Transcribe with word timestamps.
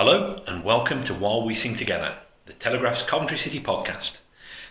Hello 0.00 0.40
and 0.46 0.62
welcome 0.62 1.02
to 1.06 1.12
While 1.12 1.44
We 1.44 1.56
Sing 1.56 1.76
Together, 1.76 2.18
the 2.46 2.52
Telegraph's 2.52 3.02
Coventry 3.02 3.36
City 3.36 3.60
podcast. 3.60 4.12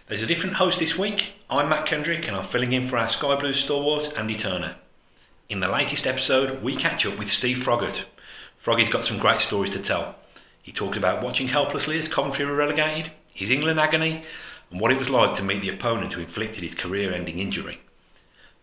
There's 0.08 0.22
a 0.22 0.26
different 0.26 0.56
host 0.56 0.80
this 0.80 0.98
week. 0.98 1.34
I'm 1.50 1.68
Matt 1.68 1.86
Kendrick 1.86 2.26
and 2.26 2.34
I'm 2.34 2.48
filling 2.48 2.72
in 2.72 2.90
for 2.90 2.98
our 2.98 3.10
Sky 3.10 3.38
Blues 3.38 3.60
stalwart 3.60 4.14
Andy 4.16 4.38
Turner. 4.38 4.78
In 5.50 5.60
the 5.60 5.68
latest 5.68 6.08
episode, 6.08 6.64
we 6.64 6.78
catch 6.78 7.06
up 7.06 7.20
with 7.20 7.30
Steve 7.30 7.58
Froggatt. 7.58 8.06
Froggy's 8.64 8.88
got 8.88 9.04
some 9.04 9.20
great 9.20 9.42
stories 9.42 9.74
to 9.74 9.80
tell. 9.80 10.16
He 10.64 10.72
talked 10.72 10.96
about 10.96 11.22
watching 11.22 11.50
helplessly 11.50 12.00
as 12.00 12.08
Coventry 12.08 12.46
were 12.46 12.56
relegated, 12.56 13.12
his 13.34 13.50
England 13.50 13.82
agony, 13.82 14.24
and 14.72 14.80
what 14.80 14.94
it 14.94 14.98
was 14.98 15.10
like 15.10 15.36
to 15.36 15.44
meet 15.44 15.62
the 15.62 15.76
opponent 15.76 16.14
who 16.14 16.22
inflicted 16.22 16.64
his 16.64 16.74
career 16.74 17.14
ending 17.14 17.40
injury. 17.40 17.82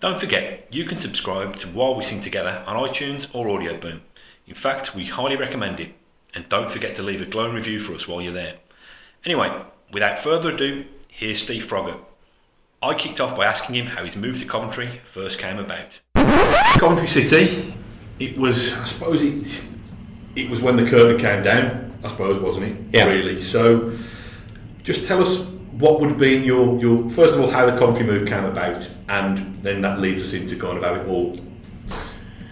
Don't 0.00 0.19
forget, 0.19 0.66
you 0.70 0.86
can 0.86 0.98
subscribe 0.98 1.56
to 1.56 1.69
While 1.69 1.94
We 1.94 2.05
Sing 2.05 2.22
Together 2.22 2.64
on 2.66 2.88
iTunes 2.88 3.27
or 3.34 3.50
Audio 3.50 3.78
Boom. 3.78 4.00
In 4.46 4.55
fact, 4.55 4.94
we 4.94 5.05
highly 5.08 5.36
recommend 5.36 5.78
it. 5.78 5.92
And 6.34 6.48
don't 6.48 6.73
forget 6.73 6.97
to 6.97 7.02
leave 7.02 7.20
a 7.20 7.27
glowing 7.27 7.55
review 7.55 7.80
for 7.84 7.95
us 7.95 8.09
while 8.09 8.20
you're 8.20 8.33
there. 8.33 8.56
Anyway, 9.25 9.51
without 9.92 10.23
further 10.25 10.50
ado, 10.50 10.84
here's 11.08 11.41
Steve 11.41 11.64
Froggatt. 11.64 12.00
I 12.83 12.95
kicked 12.95 13.20
off 13.20 13.36
by 13.36 13.47
asking 13.47 13.77
him 13.77 13.86
how 13.86 14.05
his 14.05 14.17
move 14.17 14.39
to 14.41 14.45
Coventry 14.45 15.00
first 15.14 15.39
came 15.39 15.58
about. 15.58 15.86
Coventry 16.78 17.06
City, 17.06 17.75
it 18.19 18.36
was, 18.36 18.75
I 18.75 18.84
suppose 18.84 19.23
it, 19.23 19.64
it 20.36 20.50
was 20.50 20.61
when 20.61 20.77
the 20.77 20.89
curtain 20.91 21.20
came 21.20 21.42
down, 21.42 21.98
I 22.03 22.08
suppose, 22.08 22.42
wasn't 22.42 22.67
it? 22.67 22.86
Yeah. 22.92 23.06
Really. 23.06 23.41
So, 23.41 23.97
just 24.83 25.06
tell 25.06 25.23
us 25.23 25.47
what 25.78 26.01
would 26.01 26.11
have 26.11 26.19
been 26.19 26.45
your, 26.45 26.78
your, 26.78 27.08
first 27.11 27.34
of 27.34 27.41
all, 27.41 27.51
how 27.51 27.64
the 27.64 27.78
Coventry 27.78 28.05
move 28.05 28.28
came 28.28 28.45
about, 28.45 28.89
and 29.08 29.55
then 29.62 29.80
that 29.83 30.01
leads 30.01 30.20
us 30.20 30.33
into 30.34 30.56
kind 30.56 30.77
of 30.77 30.83
how 30.83 30.95
it 30.95 31.08
all 31.08 31.36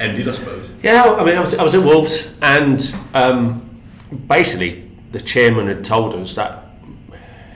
ended, 0.00 0.28
I 0.28 0.32
suppose. 0.32 0.68
Yeah, 0.82 1.02
I 1.18 1.24
mean, 1.24 1.36
I 1.36 1.40
was, 1.40 1.54
I 1.54 1.62
was 1.62 1.74
at 1.74 1.82
Wolves, 1.84 2.34
and 2.40 2.94
um, 3.12 3.71
basically 4.12 4.90
the 5.12 5.20
chairman 5.20 5.66
had 5.66 5.84
told 5.84 6.14
us 6.14 6.34
that 6.36 6.64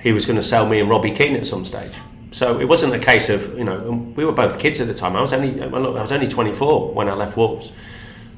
he 0.02 0.12
was 0.12 0.26
going 0.26 0.36
to 0.36 0.42
sell 0.42 0.66
me 0.66 0.80
and 0.80 0.88
Robbie 0.88 1.12
Keane 1.12 1.34
at 1.34 1.46
some 1.46 1.64
stage. 1.64 1.92
So 2.30 2.60
it 2.60 2.66
wasn't 2.66 2.94
a 2.94 2.98
case 2.98 3.28
of 3.28 3.56
you 3.56 3.64
know 3.64 4.12
we 4.14 4.24
were 4.24 4.32
both 4.32 4.58
kids 4.58 4.80
at 4.80 4.88
the 4.88 4.94
time. 4.94 5.16
I 5.16 5.20
was 5.20 5.32
only 5.32 5.62
I 5.62 5.66
was 5.66 6.12
only 6.12 6.28
24 6.28 6.92
when 6.92 7.08
I 7.08 7.14
left 7.14 7.36
Wolves, 7.36 7.72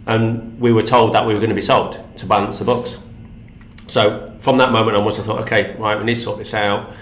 and 0.06 0.60
we 0.60 0.72
were 0.72 0.82
told 0.82 1.14
that 1.14 1.26
we 1.26 1.34
were 1.34 1.40
going 1.40 1.50
to 1.50 1.56
be 1.56 1.60
sold 1.60 1.98
to 2.16 2.26
balance 2.26 2.58
the 2.58 2.64
books. 2.64 3.02
So 3.88 4.36
from 4.38 4.58
that 4.58 4.70
moment 4.70 4.96
onwards, 4.96 5.18
I 5.18 5.22
thought, 5.22 5.40
okay, 5.40 5.74
right, 5.78 5.98
we 5.98 6.04
need 6.04 6.14
to 6.14 6.20
sort 6.20 6.38
this 6.38 6.54
out. 6.54 6.94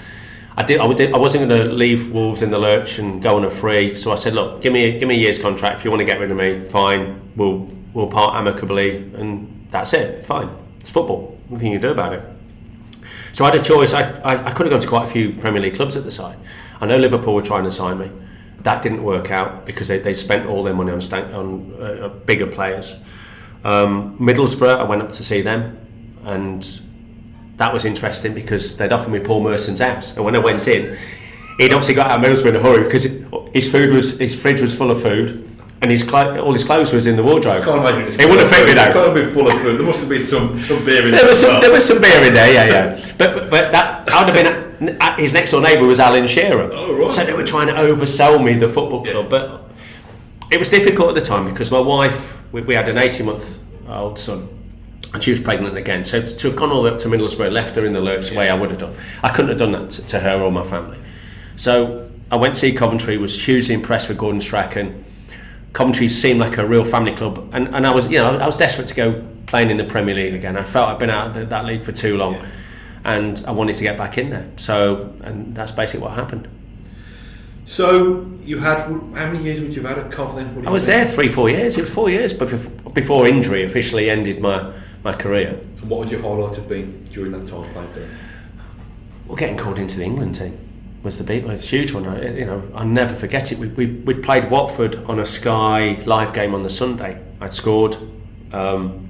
I 0.57 0.63
did. 0.63 0.81
I, 0.81 0.91
did, 0.95 1.13
I 1.13 1.19
wasn't 1.19 1.49
going 1.49 1.69
to 1.69 1.73
leave 1.73 2.11
Wolves 2.13 2.41
in 2.41 2.51
the 2.51 2.59
lurch 2.59 2.99
and 2.99 3.23
go 3.23 3.37
on 3.37 3.45
a 3.45 3.51
free. 3.51 3.95
So 3.95 4.11
I 4.11 4.15
said, 4.15 4.33
look, 4.33 4.63
give 4.63 4.73
me 4.73 4.85
a, 4.85 4.99
give 4.99 5.07
me 5.07 5.17
a 5.17 5.19
year's 5.19 5.39
contract. 5.39 5.79
If 5.79 5.85
you 5.85 5.91
want 5.91 6.01
to 6.01 6.07
get 6.07 6.19
rid 6.19 6.31
of 6.31 6.37
me, 6.37 6.65
fine. 6.65 7.21
We'll 7.37 7.69
we'll 7.93 8.09
part 8.09 8.37
amicably, 8.37 8.97
and 9.15 9.67
that's 9.71 9.93
it. 9.93 10.25
Fine. 10.25 10.66
It's 10.87 10.93
football. 10.93 11.37
Nothing 11.51 11.73
you 11.73 11.81
can 11.81 11.89
do 11.89 11.91
about 11.91 12.13
it. 12.13 12.23
So 13.33 13.45
I 13.45 13.51
had 13.51 13.61
a 13.61 13.65
choice. 13.65 13.93
I, 13.93 14.03
I, 14.21 14.51
I 14.51 14.53
could 14.53 14.67
have 14.67 14.71
gone 14.71 14.81
to 14.81 14.87
quite 14.87 15.09
a 15.09 15.11
few 15.11 15.33
Premier 15.33 15.61
League 15.61 15.75
clubs 15.75 15.97
at 15.97 16.05
the 16.05 16.13
side. 16.13 16.39
I 16.81 16.87
know 16.87 16.97
Liverpool 16.97 17.35
were 17.35 17.43
trying 17.43 17.65
to 17.65 17.73
sign 17.73 17.99
me. 17.99 18.09
That 18.61 18.83
didn't 18.83 19.03
work 19.03 19.33
out 19.33 19.67
because 19.67 19.89
they, 19.89 19.99
they 19.99 20.15
spent 20.15 20.47
all 20.47 20.63
their 20.63 20.75
money 20.75 20.93
on 20.93 21.01
on 21.35 21.75
uh, 21.83 22.09
bigger 22.25 22.47
players. 22.47 22.95
Um, 23.65 24.17
Middlesbrough, 24.21 24.79
I 24.79 24.85
went 24.85 25.03
up 25.03 25.11
to 25.11 25.25
see 25.25 25.43
them, 25.43 25.77
and 26.25 26.63
that 27.57 27.73
was 27.73 27.85
interesting 27.85 28.33
because 28.33 28.77
they'd 28.77 28.93
offered 28.93 29.11
me 29.11 29.19
Paul 29.19 29.43
Merson's 29.43 29.81
house, 29.81 30.15
and 30.15 30.25
when 30.25 30.37
I 30.37 30.39
went 30.39 30.69
in, 30.69 30.97
he'd 31.59 31.73
obviously 31.73 31.95
got 31.95 32.13
out 32.13 32.25
of 32.25 32.25
Middlesbrough 32.25 32.51
in 32.51 32.57
a 32.57 32.63
hurry 32.63 32.85
because 32.85 33.07
his 33.53 33.69
food 33.69 33.93
was 33.93 34.21
his 34.21 34.41
fridge 34.41 34.61
was 34.61 34.73
full 34.73 34.93
of 34.93 35.03
food, 35.03 35.56
and 35.87 35.93
his 35.93 36.03
clo- 36.03 36.41
all 36.41 36.53
his 36.53 36.65
clothes 36.65 36.93
was 36.93 37.07
in 37.07 37.15
the 37.15 37.23
wardrobe. 37.23 37.63
Can't 37.63 37.79
imagine 37.79 38.09
it's 38.09 38.19
it 38.19 38.29
wouldn't 38.29 38.49
fit 38.51 38.65
me. 38.65 38.73
It 38.73 38.75
can't 38.75 38.95
have 38.97 39.15
been 39.15 39.31
full 39.31 39.47
of 39.47 39.55
food. 39.61 39.79
There 39.79 39.87
must 39.87 40.01
have 40.01 40.09
been 40.09 40.23
some, 40.23 40.57
some 40.59 40.85
beer 40.85 41.05
in 41.05 41.13
There 41.13 41.25
it. 41.25 41.29
was 41.29 41.39
some, 41.41 41.51
well. 41.51 41.61
there 41.61 41.71
was 41.71 41.87
some 41.87 42.01
beer 42.01 42.25
in 42.25 42.35
there, 42.35 42.53
yeah, 42.53 42.65
yeah. 42.67 43.15
But 43.17 43.35
but, 43.35 43.51
but 43.51 43.71
that 43.71 44.09
I 44.11 44.25
would 44.25 44.35
have 44.35 44.45
been 44.79 44.99
his 45.19 45.33
next 45.33 45.53
door 45.53 45.61
neighbour 45.61 45.87
was 45.87 46.01
Alan 46.01 46.27
Shearer. 46.27 46.71
Oh, 46.73 46.97
right. 46.99 47.13
So 47.13 47.25
they 47.25 47.33
were 47.35 47.45
trying 47.45 47.69
to 47.69 47.75
oversell 47.75 48.43
me 48.45 48.55
the 48.55 48.69
football 48.69 49.05
club, 49.05 49.31
but 49.31 49.63
it 50.51 50.59
was 50.59 50.69
difficult 50.69 51.11
at 51.11 51.15
the 51.15 51.21
time 51.21 51.45
because 51.49 51.71
my 51.71 51.79
wife 51.81 52.43
we, 52.53 52.63
we 52.63 52.75
had 52.75 52.89
an 52.89 52.99
eighteen 52.99 53.27
month 53.27 53.61
old 53.89 54.19
son. 54.19 54.49
And 55.15 55.23
she 55.23 55.31
was 55.31 55.41
pregnant 55.41 55.77
again, 55.79 56.05
so 56.05 56.21
to, 56.21 56.37
to 56.37 56.49
have 56.49 56.57
gone 56.57 56.71
all 56.73 56.83
the 56.83 56.89
way 56.91 56.95
up 56.95 57.01
to 57.03 57.09
Middlesbrough, 57.09 57.53
left 57.53 57.77
her 57.77 57.87
in 57.87 57.93
the 57.93 58.01
lurch 58.01 58.31
the 58.31 58.37
way 58.37 58.51
I 58.51 58.55
would 58.55 58.71
have 58.71 58.81
done, 58.81 58.95
I 59.23 59.29
couldn't 59.31 59.51
have 59.51 59.59
done 59.59 59.73
that 59.73 59.89
to, 59.91 60.07
to 60.07 60.19
her 60.21 60.43
or 60.43 60.51
my 60.51 60.65
family. 60.65 60.99
So 61.57 62.11
I 62.31 62.37
went 62.37 62.55
to 62.55 62.61
see 62.61 62.73
Coventry, 62.73 63.17
was 63.17 63.47
hugely 63.47 63.75
impressed 63.75 64.09
with 64.09 64.19
Gordon 64.19 64.41
Strachan. 64.43 65.05
Coventry 65.77 66.09
seemed 66.09 66.41
like 66.41 66.57
a 66.57 66.67
real 66.67 66.85
family 66.85 67.13
club, 67.13 67.51
and, 67.53 67.69
and 67.75 67.87
I 67.87 67.93
was 67.93 68.09
you 68.09 68.17
know 68.17 68.39
I 68.39 68.47
was 68.47 68.57
desperate 68.57 68.89
to 68.89 68.95
go 68.95 69.23
playing 69.45 69.69
in 69.69 69.77
the 69.77 69.85
Premier 69.85 70.15
League 70.15 70.33
again. 70.33 70.57
I 70.57 70.63
felt 70.63 70.89
I'd 70.89 70.99
been 70.99 71.11
out 71.11 71.27
of 71.27 71.35
the, 71.35 71.45
that 71.45 71.67
league 71.67 71.83
for 71.83 71.93
too 71.93 72.17
long, 72.17 72.39
and 73.05 73.45
I 73.47 73.51
wanted 73.51 73.77
to 73.77 73.83
get 73.85 73.99
back 73.99 74.17
in 74.17 74.31
there. 74.31 74.49
So 74.57 75.15
and 75.23 75.55
that's 75.55 75.73
basically 75.73 76.05
what 76.05 76.15
happened. 76.15 76.49
So, 77.67 78.27
you 78.41 78.59
had, 78.59 78.87
how 78.87 79.31
many 79.31 79.45
years 79.45 79.61
would 79.61 79.75
you 79.75 79.83
have 79.83 79.99
had 79.99 80.07
at 80.07 80.13
Cov 80.13 80.35
then? 80.35 80.47
What 80.47 80.55
do 80.55 80.61
you 80.63 80.69
I 80.69 80.71
was 80.71 80.87
there 80.87 81.07
three 81.07 81.29
four 81.29 81.51
years. 81.51 81.77
It 81.77 81.83
was 81.83 81.93
four 81.93 82.09
years, 82.09 82.33
but 82.33 82.49
before, 82.49 82.93
before 82.93 83.27
injury 83.27 83.63
officially 83.65 84.09
ended 84.09 84.41
my 84.41 84.73
my 85.05 85.13
career. 85.13 85.61
And 85.83 85.91
what 85.91 86.01
would 86.01 86.11
your 86.11 86.23
highlight 86.23 86.57
have 86.57 86.69
been 86.69 87.05
during 87.13 87.33
that 87.33 87.47
time 87.47 87.71
playing 87.75 87.93
for? 87.93 88.09
Well, 89.27 89.37
getting 89.37 89.59
called 89.59 89.79
into 89.79 89.99
the 89.99 90.05
England 90.05 90.37
team 90.37 90.66
was 91.07 91.19
the 91.19 91.25
a 91.33 91.57
huge 91.57 91.93
one. 91.93 92.05
I, 92.05 92.37
you 92.37 92.45
know, 92.45 92.63
I'll 92.75 92.85
never 92.85 93.15
forget 93.15 93.53
it. 93.53 93.59
We, 93.59 93.69
we 93.69 93.87
we 93.87 94.15
played 94.15 94.51
Watford 94.51 94.97
on 95.07 95.21
a 95.21 95.25
Sky 95.27 96.03
live 96.05 96.35
game 96.35 96.55
on 96.55 96.63
the 96.63 96.71
Sunday. 96.71 97.19
I'd 97.41 97.55
scored. 97.55 97.97
Um, 98.53 99.09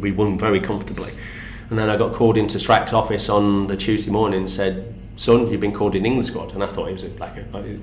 we 0.00 0.12
won 0.12 0.38
very 0.38 0.60
comfortably, 0.60 1.12
and 1.70 1.78
then 1.78 1.88
I 1.88 1.96
got 1.96 2.12
called 2.12 2.36
into 2.36 2.58
Strack's 2.58 2.92
office 2.92 3.28
on 3.30 3.66
the 3.68 3.76
Tuesday 3.76 4.10
morning 4.10 4.40
and 4.40 4.50
said, 4.50 4.94
"Son, 5.16 5.48
you've 5.50 5.60
been 5.62 5.72
called 5.72 5.94
in 5.96 6.04
England 6.04 6.26
squad." 6.26 6.52
And 6.52 6.62
I 6.62 6.66
thought 6.66 6.88
it 6.88 6.92
was 6.92 7.04
a, 7.04 7.08
like 7.18 7.36
a. 7.38 7.78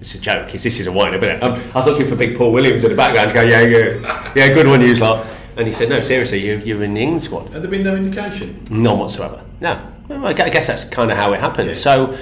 It's 0.00 0.14
a 0.14 0.20
joke. 0.20 0.48
'cause 0.48 0.62
This 0.62 0.80
is 0.80 0.86
a 0.86 0.92
wind 0.92 1.14
up, 1.14 1.22
isn't 1.22 1.36
it? 1.36 1.42
I 1.42 1.72
was 1.74 1.86
looking 1.86 2.08
for 2.08 2.16
Big 2.16 2.36
Paul 2.36 2.52
Williams 2.52 2.82
in 2.84 2.90
the 2.90 2.96
background. 2.96 3.28
to 3.28 3.34
Go, 3.34 3.42
yeah, 3.42 3.60
yeah, 3.60 4.32
yeah, 4.34 4.48
good 4.48 4.66
one, 4.66 4.80
you 4.80 4.94
lot. 4.94 5.26
And 5.56 5.66
he 5.68 5.72
said, 5.74 5.88
"No, 5.88 6.00
seriously, 6.00 6.40
you, 6.44 6.56
you're 6.64 6.82
in 6.82 6.94
the 6.94 7.00
England 7.02 7.22
squad." 7.22 7.50
Had 7.50 7.62
there 7.62 7.70
been 7.70 7.84
no 7.84 7.94
indication? 7.94 8.64
None 8.70 8.98
whatsoever. 8.98 9.40
No. 9.60 9.78
Well, 10.08 10.26
I 10.26 10.30
I 10.30 10.48
guess 10.48 10.66
that's 10.66 10.84
kind 10.84 11.10
of 11.12 11.16
how 11.16 11.32
it 11.34 11.38
happened. 11.40 11.68
Yeah. 11.68 11.74
So, 11.74 12.16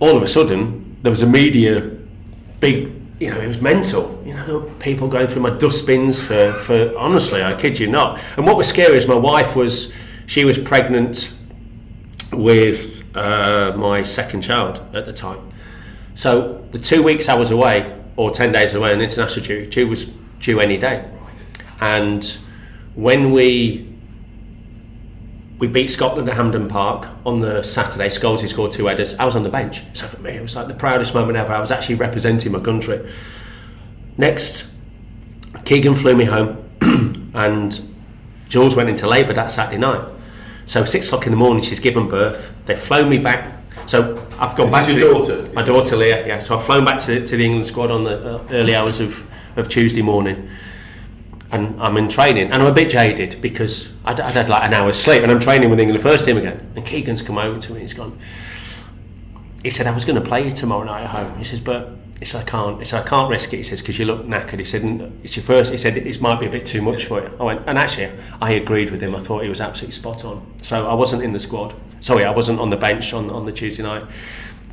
all 0.00 0.16
of 0.16 0.22
a 0.22 0.26
sudden, 0.26 0.96
there 1.02 1.10
was 1.10 1.22
a 1.22 1.26
media 1.26 1.90
big, 2.60 2.92
you 3.20 3.30
know, 3.30 3.40
it 3.40 3.46
was 3.46 3.60
mental. 3.60 4.22
You 4.24 4.34
know, 4.34 4.46
there 4.46 4.58
were 4.58 4.70
people 4.74 5.08
going 5.08 5.26
through 5.26 5.42
my 5.42 5.50
dustbins 5.50 6.22
for, 6.22 6.52
for 6.52 6.96
honestly, 6.96 7.42
I 7.42 7.54
kid 7.54 7.78
you 7.78 7.86
not. 7.86 8.20
And 8.36 8.46
what 8.46 8.56
was 8.56 8.68
scary 8.68 8.96
is 8.96 9.06
my 9.06 9.14
wife 9.14 9.54
was, 9.54 9.92
she 10.26 10.44
was 10.44 10.58
pregnant 10.58 11.32
with 12.32 13.04
uh, 13.16 13.72
my 13.76 14.02
second 14.02 14.42
child 14.42 14.80
at 14.94 15.06
the 15.06 15.12
time. 15.12 15.40
So, 16.14 16.64
the 16.70 16.78
two 16.78 17.02
weeks 17.02 17.28
I 17.28 17.34
was 17.34 17.50
away, 17.50 17.92
or 18.16 18.30
10 18.30 18.52
days 18.52 18.74
away 18.74 18.92
on 18.92 19.00
international 19.00 19.44
duty, 19.44 19.70
she 19.70 19.84
was 19.84 20.04
due 20.38 20.60
any 20.60 20.78
day. 20.78 21.08
And 21.80 22.24
when 22.94 23.32
we 23.32 23.93
we 25.58 25.66
beat 25.68 25.88
Scotland 25.88 26.28
at 26.28 26.34
Hampden 26.34 26.68
Park 26.68 27.08
on 27.24 27.40
the 27.40 27.62
Saturday. 27.62 28.08
Scholes 28.08 28.40
he 28.40 28.46
scored 28.46 28.72
two 28.72 28.86
headers. 28.86 29.14
I 29.16 29.24
was 29.24 29.36
on 29.36 29.42
the 29.44 29.48
bench, 29.48 29.82
so 29.92 30.06
for 30.06 30.20
me 30.20 30.30
it 30.32 30.42
was 30.42 30.56
like 30.56 30.66
the 30.68 30.74
proudest 30.74 31.14
moment 31.14 31.36
ever. 31.38 31.52
I 31.52 31.60
was 31.60 31.70
actually 31.70 31.94
representing 31.96 32.52
my 32.52 32.60
country. 32.60 33.08
Next, 34.16 34.66
Keegan 35.64 35.94
flew 35.96 36.16
me 36.16 36.24
home, 36.24 36.68
and 37.34 37.80
Jules 38.48 38.74
went 38.76 38.88
into 38.88 39.06
labour 39.08 39.32
that 39.32 39.50
Saturday 39.50 39.78
night. 39.78 40.08
So 40.66 40.84
six 40.84 41.06
o'clock 41.08 41.26
in 41.26 41.30
the 41.32 41.36
morning, 41.36 41.62
she's 41.62 41.80
given 41.80 42.08
birth. 42.08 42.54
They've 42.66 42.78
flown 42.78 43.08
me 43.08 43.18
back. 43.18 43.52
So 43.86 44.16
I've 44.38 44.56
gone 44.56 44.68
Is 44.68 44.72
back 44.72 44.88
to 44.88 44.98
your 44.98 45.12
the- 45.26 45.34
daughter? 45.36 45.52
my 45.52 45.62
daughter 45.62 45.96
Leah. 45.96 46.26
Yeah, 46.26 46.38
so 46.38 46.56
I've 46.56 46.64
flown 46.64 46.84
back 46.84 46.98
to, 47.00 47.24
to 47.24 47.36
the 47.36 47.44
England 47.44 47.66
squad 47.66 47.90
on 47.90 48.04
the 48.04 48.36
uh, 48.36 48.46
early 48.50 48.74
hours 48.74 49.00
of, 49.00 49.26
of 49.56 49.68
Tuesday 49.68 50.00
morning 50.02 50.48
and 51.54 51.80
I'm 51.80 51.96
in 51.96 52.08
training, 52.08 52.50
and 52.50 52.54
I'm 52.54 52.66
a 52.66 52.74
bit 52.74 52.90
jaded 52.90 53.40
because 53.40 53.92
I'd, 54.04 54.18
I'd 54.18 54.34
had 54.34 54.48
like 54.48 54.64
an 54.64 54.74
hour's 54.74 55.00
sleep, 55.00 55.22
and 55.22 55.30
I'm 55.30 55.38
training 55.38 55.70
with 55.70 55.78
England 55.78 56.02
first 56.02 56.24
team 56.24 56.36
again. 56.36 56.72
And 56.74 56.84
Keegan's 56.84 57.22
come 57.22 57.38
over 57.38 57.60
to 57.60 57.72
me, 57.72 57.80
he's 57.80 57.94
gone. 57.94 58.18
He 59.62 59.70
said 59.70 59.86
I 59.86 59.92
was 59.92 60.04
going 60.04 60.20
to 60.20 60.28
play 60.28 60.46
you 60.46 60.52
tomorrow 60.52 60.82
night 60.82 61.04
at 61.04 61.10
home. 61.10 61.38
He 61.38 61.44
says, 61.44 61.60
but 61.60 61.90
he 62.18 62.24
said, 62.24 62.42
I 62.42 62.44
can't. 62.44 62.80
He 62.80 62.84
said, 62.84 63.04
I 63.04 63.08
can't 63.08 63.30
risk 63.30 63.52
it. 63.54 63.58
He 63.58 63.62
says, 63.62 63.80
because 63.80 63.98
you 63.98 64.04
look 64.04 64.26
knackered. 64.26 64.58
He 64.58 64.64
said, 64.64 64.82
it's 65.22 65.36
your 65.36 65.44
first. 65.44 65.70
He 65.70 65.78
said, 65.78 65.94
this 65.94 66.20
might 66.20 66.40
be 66.40 66.46
a 66.46 66.50
bit 66.50 66.66
too 66.66 66.82
much 66.82 67.04
for 67.06 67.20
you. 67.20 67.30
I 67.38 67.44
went, 67.44 67.62
and 67.66 67.78
actually, 67.78 68.10
I 68.42 68.52
agreed 68.54 68.90
with 68.90 69.00
him. 69.00 69.14
I 69.14 69.20
thought 69.20 69.44
he 69.44 69.48
was 69.48 69.60
absolutely 69.60 69.94
spot 69.94 70.24
on. 70.24 70.44
So 70.60 70.88
I 70.88 70.94
wasn't 70.94 71.22
in 71.22 71.32
the 71.32 71.38
squad. 71.38 71.74
Sorry, 72.00 72.24
I 72.24 72.30
wasn't 72.30 72.58
on 72.58 72.70
the 72.70 72.76
bench 72.76 73.14
on, 73.14 73.30
on 73.30 73.46
the 73.46 73.52
Tuesday 73.52 73.84
night. 73.84 74.04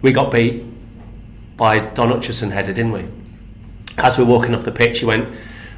We 0.01 0.11
got 0.11 0.31
beat 0.31 0.65
by 1.57 1.77
Don 1.77 2.09
Hutchison 2.09 2.49
header, 2.49 2.73
didn't 2.73 2.91
we? 2.91 3.07
As 3.99 4.17
we 4.17 4.23
were 4.23 4.31
walking 4.31 4.55
off 4.55 4.65
the 4.65 4.71
pitch, 4.71 4.99
he 4.99 5.05
went, 5.05 5.29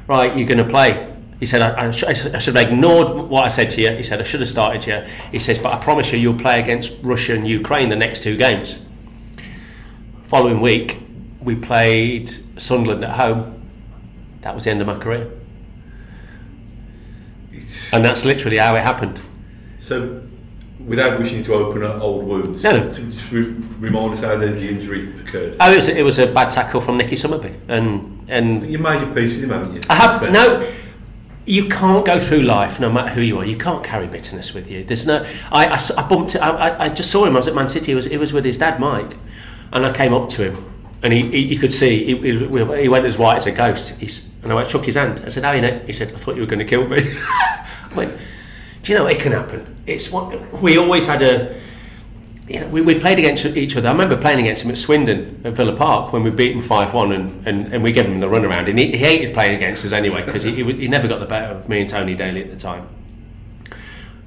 right, 0.06 0.36
you're 0.36 0.46
going 0.46 0.58
to 0.58 0.68
play. 0.68 1.12
He 1.40 1.46
said, 1.46 1.62
I, 1.62 1.86
I, 1.86 1.90
sh- 1.90 2.04
I 2.04 2.12
should 2.12 2.56
have 2.56 2.56
ignored 2.56 3.28
what 3.28 3.44
I 3.44 3.48
said 3.48 3.70
to 3.70 3.80
you. 3.80 3.90
He 3.96 4.02
said, 4.02 4.20
I 4.20 4.24
should 4.24 4.40
have 4.40 4.48
started 4.48 4.86
you. 4.86 5.04
He 5.32 5.38
says, 5.38 5.58
but 5.58 5.72
I 5.72 5.78
promise 5.78 6.12
you, 6.12 6.18
you'll 6.18 6.38
play 6.38 6.60
against 6.60 6.92
Russia 7.02 7.34
and 7.34 7.46
Ukraine 7.46 7.88
the 7.88 7.96
next 7.96 8.22
two 8.22 8.36
games. 8.36 8.78
Following 10.22 10.60
week, 10.60 10.98
we 11.40 11.54
played 11.54 12.30
Sunderland 12.60 13.04
at 13.04 13.10
home. 13.10 13.68
That 14.40 14.54
was 14.54 14.64
the 14.64 14.70
end 14.70 14.80
of 14.80 14.86
my 14.86 14.98
career. 14.98 15.30
And 17.92 18.04
that's 18.04 18.24
literally 18.24 18.58
how 18.58 18.74
it 18.74 18.82
happened. 18.82 19.20
So, 19.80 20.22
without 20.86 21.18
wishing 21.18 21.42
to 21.44 21.54
open 21.54 21.82
up 21.82 22.00
old 22.00 22.24
wounds, 22.24 22.62
No, 22.62 22.72
no. 22.72 22.92
to 22.92 23.02
just 23.10 23.30
re- 23.32 23.54
remind 23.78 24.14
us 24.14 24.20
how 24.20 24.36
the, 24.36 24.46
the 24.46 24.68
injury 24.68 25.12
occurred. 25.20 25.56
Oh, 25.60 25.72
it 25.72 25.76
was, 25.76 25.88
it 25.88 26.02
was 26.04 26.18
a 26.18 26.26
bad 26.26 26.50
tackle 26.50 26.80
from 26.80 26.98
Nicky 26.98 27.16
Summerbee. 27.16 27.54
And, 27.68 28.24
and 28.28 28.70
You 28.70 28.78
made 28.78 29.00
your 29.00 29.14
peace 29.14 29.34
with 29.34 29.44
him, 29.44 29.50
haven't 29.50 29.74
you? 29.74 29.80
I 29.88 29.94
have 29.94 30.30
no. 30.32 30.70
You 31.46 31.68
can't 31.68 32.06
go 32.06 32.18
through 32.20 32.40
life, 32.42 32.80
no 32.80 32.90
matter 32.90 33.10
who 33.10 33.20
you 33.20 33.38
are. 33.38 33.44
You 33.44 33.56
can't 33.58 33.84
carry 33.84 34.06
bitterness 34.06 34.54
with 34.54 34.70
you. 34.70 34.82
There's 34.82 35.06
no. 35.06 35.26
I, 35.52 35.66
I 35.66 35.80
I 35.98 36.08
bumped. 36.08 36.36
I, 36.36 36.48
I- 36.50 36.84
I 36.84 36.88
just 36.88 37.10
saw 37.10 37.26
him. 37.26 37.34
I 37.34 37.36
was 37.40 37.48
at 37.48 37.54
Man 37.54 37.68
City. 37.68 37.92
He 37.92 37.94
was, 37.94 38.06
he 38.06 38.16
was 38.16 38.32
with 38.32 38.46
his 38.46 38.56
dad, 38.56 38.80
Mike, 38.80 39.16
and 39.72 39.84
I 39.84 39.92
came 39.92 40.14
up 40.14 40.30
to 40.30 40.50
him, 40.52 40.64
and 41.02 41.12
he, 41.12 41.20
he 41.30 41.38
you 41.52 41.58
could 41.58 41.70
see 41.72 42.02
he, 42.06 42.16
he, 42.16 42.38
he 42.80 42.88
went 42.88 43.04
as 43.04 43.18
white 43.18 43.36
as 43.36 43.46
a 43.46 43.52
ghost. 43.52 43.90
He's, 44.00 44.30
and 44.42 44.50
I 44.50 44.54
went, 44.54 44.70
shook 44.70 44.86
his 44.86 44.94
hand. 44.94 45.20
I 45.24 45.28
said, 45.28 45.44
"How 45.44 45.50
are 45.50 45.56
you 45.56 45.60
know?" 45.62 45.78
He 45.86 45.92
said, 45.92 46.14
"I 46.14 46.16
thought 46.16 46.34
you 46.36 46.40
were 46.40 46.46
going 46.46 46.60
to 46.60 46.64
kill 46.64 46.88
me." 46.88 46.96
I 47.22 47.92
went, 47.94 48.18
"Do 48.84 48.92
you 48.92 48.98
know 48.98 49.06
it 49.06 49.18
can 49.18 49.32
happen? 49.32 49.74
It's 49.86 50.12
what 50.12 50.62
we 50.62 50.78
always 50.78 51.06
had 51.06 51.22
a." 51.22 51.60
you 52.48 52.60
know, 52.60 52.68
we, 52.68 52.82
we 52.82 52.98
played 52.98 53.18
against 53.18 53.46
each 53.46 53.76
other. 53.76 53.88
I 53.88 53.92
remember 53.92 54.18
playing 54.18 54.40
against 54.40 54.64
him 54.64 54.70
at 54.70 54.76
Swindon 54.76 55.40
at 55.44 55.54
Villa 55.54 55.74
Park 55.74 56.12
when 56.12 56.22
we 56.22 56.30
beat 56.30 56.52
him 56.52 56.60
5 56.60 56.92
1 56.92 57.12
and, 57.12 57.48
and, 57.48 57.72
and 57.72 57.82
we 57.82 57.90
gave 57.90 58.04
him 58.04 58.20
the 58.20 58.26
runaround. 58.26 58.68
And 58.68 58.78
he, 58.78 58.90
he 58.90 58.98
hated 58.98 59.32
playing 59.32 59.56
against 59.56 59.84
us 59.84 59.92
anyway 59.92 60.24
because 60.24 60.42
he, 60.42 60.54
he, 60.54 60.72
he 60.72 60.88
never 60.88 61.08
got 61.08 61.20
the 61.20 61.26
better 61.26 61.54
of 61.54 61.68
me 61.68 61.80
and 61.80 61.88
Tony 61.88 62.14
Daley 62.14 62.44
at 62.44 62.50
the 62.50 62.56
time. 62.56 62.86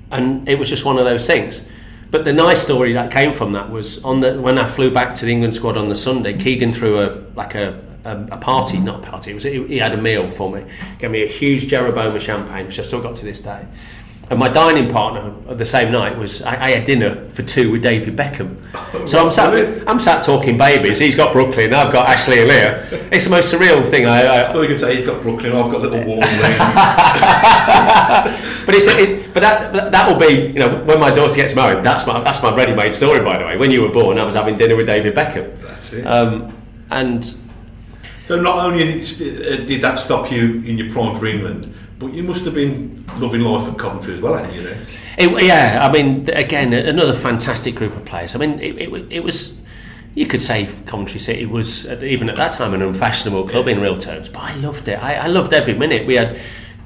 And 0.09 0.49
it 0.49 0.57
was 0.57 0.67
just 0.67 0.83
one 0.83 0.97
of 0.97 1.05
those 1.05 1.27
things. 1.27 1.61
But 2.09 2.23
the 2.23 2.33
nice 2.33 2.61
story 2.63 2.93
that 2.93 3.11
came 3.11 3.31
from 3.31 3.51
that 3.51 3.69
was 3.69 4.03
on 4.03 4.21
the 4.21 4.41
when 4.41 4.57
I 4.57 4.67
flew 4.67 4.89
back 4.89 5.13
to 5.15 5.25
the 5.25 5.31
England 5.31 5.53
squad 5.53 5.77
on 5.77 5.89
the 5.89 5.95
Sunday, 5.95 6.37
Keegan 6.37 6.71
threw 6.71 7.01
a 7.01 7.21
like 7.35 7.53
a, 7.53 7.83
a, 8.05 8.15
a 8.31 8.37
party, 8.37 8.79
not 8.79 9.05
a 9.05 9.09
party. 9.11 9.31
It 9.31 9.33
was 9.33 9.43
he, 9.43 9.67
he 9.67 9.77
had 9.77 9.93
a 9.93 10.01
meal 10.01 10.29
for 10.29 10.49
me, 10.49 10.65
gave 10.99 11.11
me 11.11 11.23
a 11.23 11.27
huge 11.27 11.67
Jeroboam 11.67 12.15
of 12.15 12.21
champagne, 12.21 12.65
which 12.65 12.79
I 12.79 12.83
still 12.83 13.01
got 13.01 13.17
to 13.17 13.25
this 13.25 13.41
day. 13.41 13.67
And 14.29 14.39
my 14.39 14.49
dining 14.49 14.89
partner 14.89 15.33
the 15.55 15.65
same 15.65 15.89
night 15.89 16.17
was 16.17 16.41
I, 16.41 16.65
I 16.65 16.71
had 16.71 16.83
dinner 16.83 17.25
for 17.27 17.43
two 17.43 17.71
with 17.71 17.81
David 17.81 18.17
Beckham. 18.17 18.57
So 19.07 19.23
I'm 19.23 19.31
sat 19.31 19.87
I'm 19.87 20.01
sat 20.01 20.21
talking 20.21 20.57
babies. 20.57 20.99
He's 20.99 21.15
got 21.15 21.31
Brooklyn, 21.31 21.73
I've 21.73 21.93
got 21.93 22.09
Ashley 22.09 22.39
and 22.39 22.49
Leah. 22.49 23.09
It's 23.09 23.23
the 23.23 23.29
most 23.29 23.53
surreal 23.53 23.85
thing. 23.85 24.05
I, 24.05 24.23
I 24.23 24.49
I, 24.49 24.51
thought 24.51 24.63
you 24.63 24.67
could 24.67 24.81
say 24.81 24.97
he's 24.97 25.05
got 25.05 25.21
Brooklyn, 25.21 25.53
I've 25.53 25.71
got 25.71 25.81
little 25.81 26.03
warm 26.03 26.19
but 28.65 28.75
it's 28.75 28.87
it, 28.87 29.33
but 29.33 29.39
that 29.39 29.91
that 29.91 30.09
will 30.09 30.19
be 30.19 30.47
you 30.47 30.59
know 30.59 30.83
when 30.83 30.99
my 30.99 31.09
daughter 31.09 31.35
gets 31.35 31.55
married. 31.55 31.85
That's 31.85 32.05
my 32.05 32.19
that's 32.19 32.43
my 32.43 32.53
ready-made 32.53 32.93
story 32.93 33.23
by 33.23 33.37
the 33.37 33.45
way. 33.45 33.55
When 33.55 33.71
you 33.71 33.81
were 33.81 33.91
born, 33.91 34.17
I 34.17 34.25
was 34.25 34.35
having 34.35 34.57
dinner 34.57 34.75
with 34.75 34.87
David 34.87 35.15
Beckham. 35.15 35.57
That's 35.61 35.93
it. 35.93 36.05
Um, 36.05 36.53
and 36.91 37.23
so 38.25 38.41
not 38.41 38.65
only 38.65 38.83
is 38.83 38.89
it 38.93 39.03
st- 39.03 39.61
uh, 39.61 39.65
did 39.65 39.81
that 39.81 39.99
stop 39.99 40.29
you 40.29 40.61
in 40.65 40.77
your 40.77 40.91
prime 40.91 41.17
for 41.17 41.27
England, 41.27 41.73
but 41.99 42.13
you 42.13 42.23
must 42.23 42.45
have 42.45 42.53
been 42.53 43.03
loving 43.17 43.41
life 43.41 43.67
at 43.67 43.77
Coventry 43.77 44.13
as 44.13 44.21
well, 44.21 44.35
hadn't 44.35 44.53
you? 44.53 44.63
Then? 44.63 44.85
It, 45.17 45.43
yeah, 45.43 45.79
I 45.81 45.91
mean, 45.91 46.29
again, 46.29 46.73
another 46.73 47.13
fantastic 47.13 47.75
group 47.75 47.95
of 47.95 48.05
players. 48.05 48.35
I 48.35 48.37
mean, 48.39 48.59
it, 48.59 48.77
it, 48.77 49.11
it 49.11 49.23
was, 49.23 49.59
you 50.13 50.27
could 50.27 50.41
say 50.41 50.69
Coventry 50.85 51.19
City 51.19 51.45
was, 51.45 51.87
even 52.03 52.29
at 52.29 52.35
that 52.35 52.51
time, 52.53 52.75
an 52.75 52.83
unfashionable 52.83 53.47
club 53.47 53.67
in 53.67 53.81
real 53.81 53.97
terms, 53.97 54.29
but 54.29 54.41
I 54.41 54.55
loved 54.57 54.87
it. 54.87 55.01
I, 55.01 55.15
I 55.15 55.27
loved 55.27 55.53
every 55.53 55.73
minute. 55.73 56.05
We 56.05 56.15
had 56.15 56.39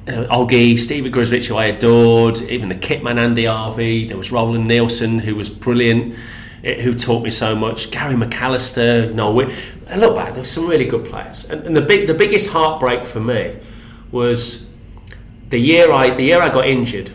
uh, 0.08 0.26
Oggy, 0.30 0.80
Stevie 0.80 1.12
Ogrizovic, 1.12 1.46
who 1.46 1.58
I 1.58 1.66
adored, 1.66 2.40
even 2.44 2.70
the 2.70 2.76
kitman 2.76 3.20
Andy 3.20 3.46
Harvey, 3.46 4.08
there 4.08 4.18
was 4.18 4.32
Roland 4.32 4.68
Nilsson, 4.68 5.20
who 5.20 5.36
was 5.36 5.50
brilliant, 5.50 6.16
eh, 6.64 6.82
who 6.82 6.94
taught 6.94 7.24
me 7.24 7.30
so 7.32 7.54
much, 7.54 7.92
Gary 7.92 8.16
McAllister, 8.16 9.14
Noel 9.14 9.34
Witt. 9.34 9.50
I 9.90 9.98
look 9.98 10.16
back, 10.16 10.34
there 10.34 10.42
were 10.42 10.48
some 10.48 10.68
really 10.68 10.86
good 10.86 11.04
players. 11.04 11.44
And, 11.46 11.68
and 11.68 11.76
the, 11.76 11.82
big, 11.82 12.08
the 12.08 12.14
biggest 12.14 12.50
heartbreak 12.50 13.06
for 13.06 13.20
me 13.20 13.60
was 14.10 14.71
the 15.52 15.60
year 15.60 15.92
I, 15.92 16.16
the 16.16 16.24
year 16.24 16.42
I 16.42 16.50
got 16.50 16.66
injured. 16.66 17.12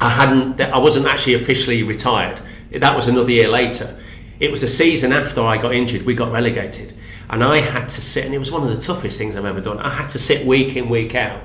I 0.00 0.08
hadn't. 0.08 0.60
I 0.60 0.78
wasn't 0.78 1.06
actually 1.06 1.34
officially 1.34 1.82
retired. 1.82 2.40
That 2.70 2.96
was 2.96 3.08
another 3.08 3.30
year 3.30 3.48
later. 3.48 3.98
It 4.40 4.50
was 4.50 4.62
a 4.62 4.68
season 4.68 5.12
after 5.12 5.42
I 5.42 5.58
got 5.58 5.74
injured. 5.74 6.02
We 6.02 6.14
got 6.14 6.32
relegated, 6.32 6.94
and 7.28 7.44
I 7.44 7.58
had 7.58 7.88
to 7.90 8.00
sit. 8.00 8.24
And 8.24 8.34
it 8.34 8.38
was 8.38 8.50
one 8.50 8.62
of 8.62 8.74
the 8.74 8.80
toughest 8.80 9.18
things 9.18 9.36
I've 9.36 9.44
ever 9.44 9.60
done. 9.60 9.78
I 9.78 9.90
had 9.90 10.08
to 10.10 10.18
sit 10.18 10.46
week 10.46 10.76
in, 10.76 10.88
week 10.88 11.14
out, 11.14 11.42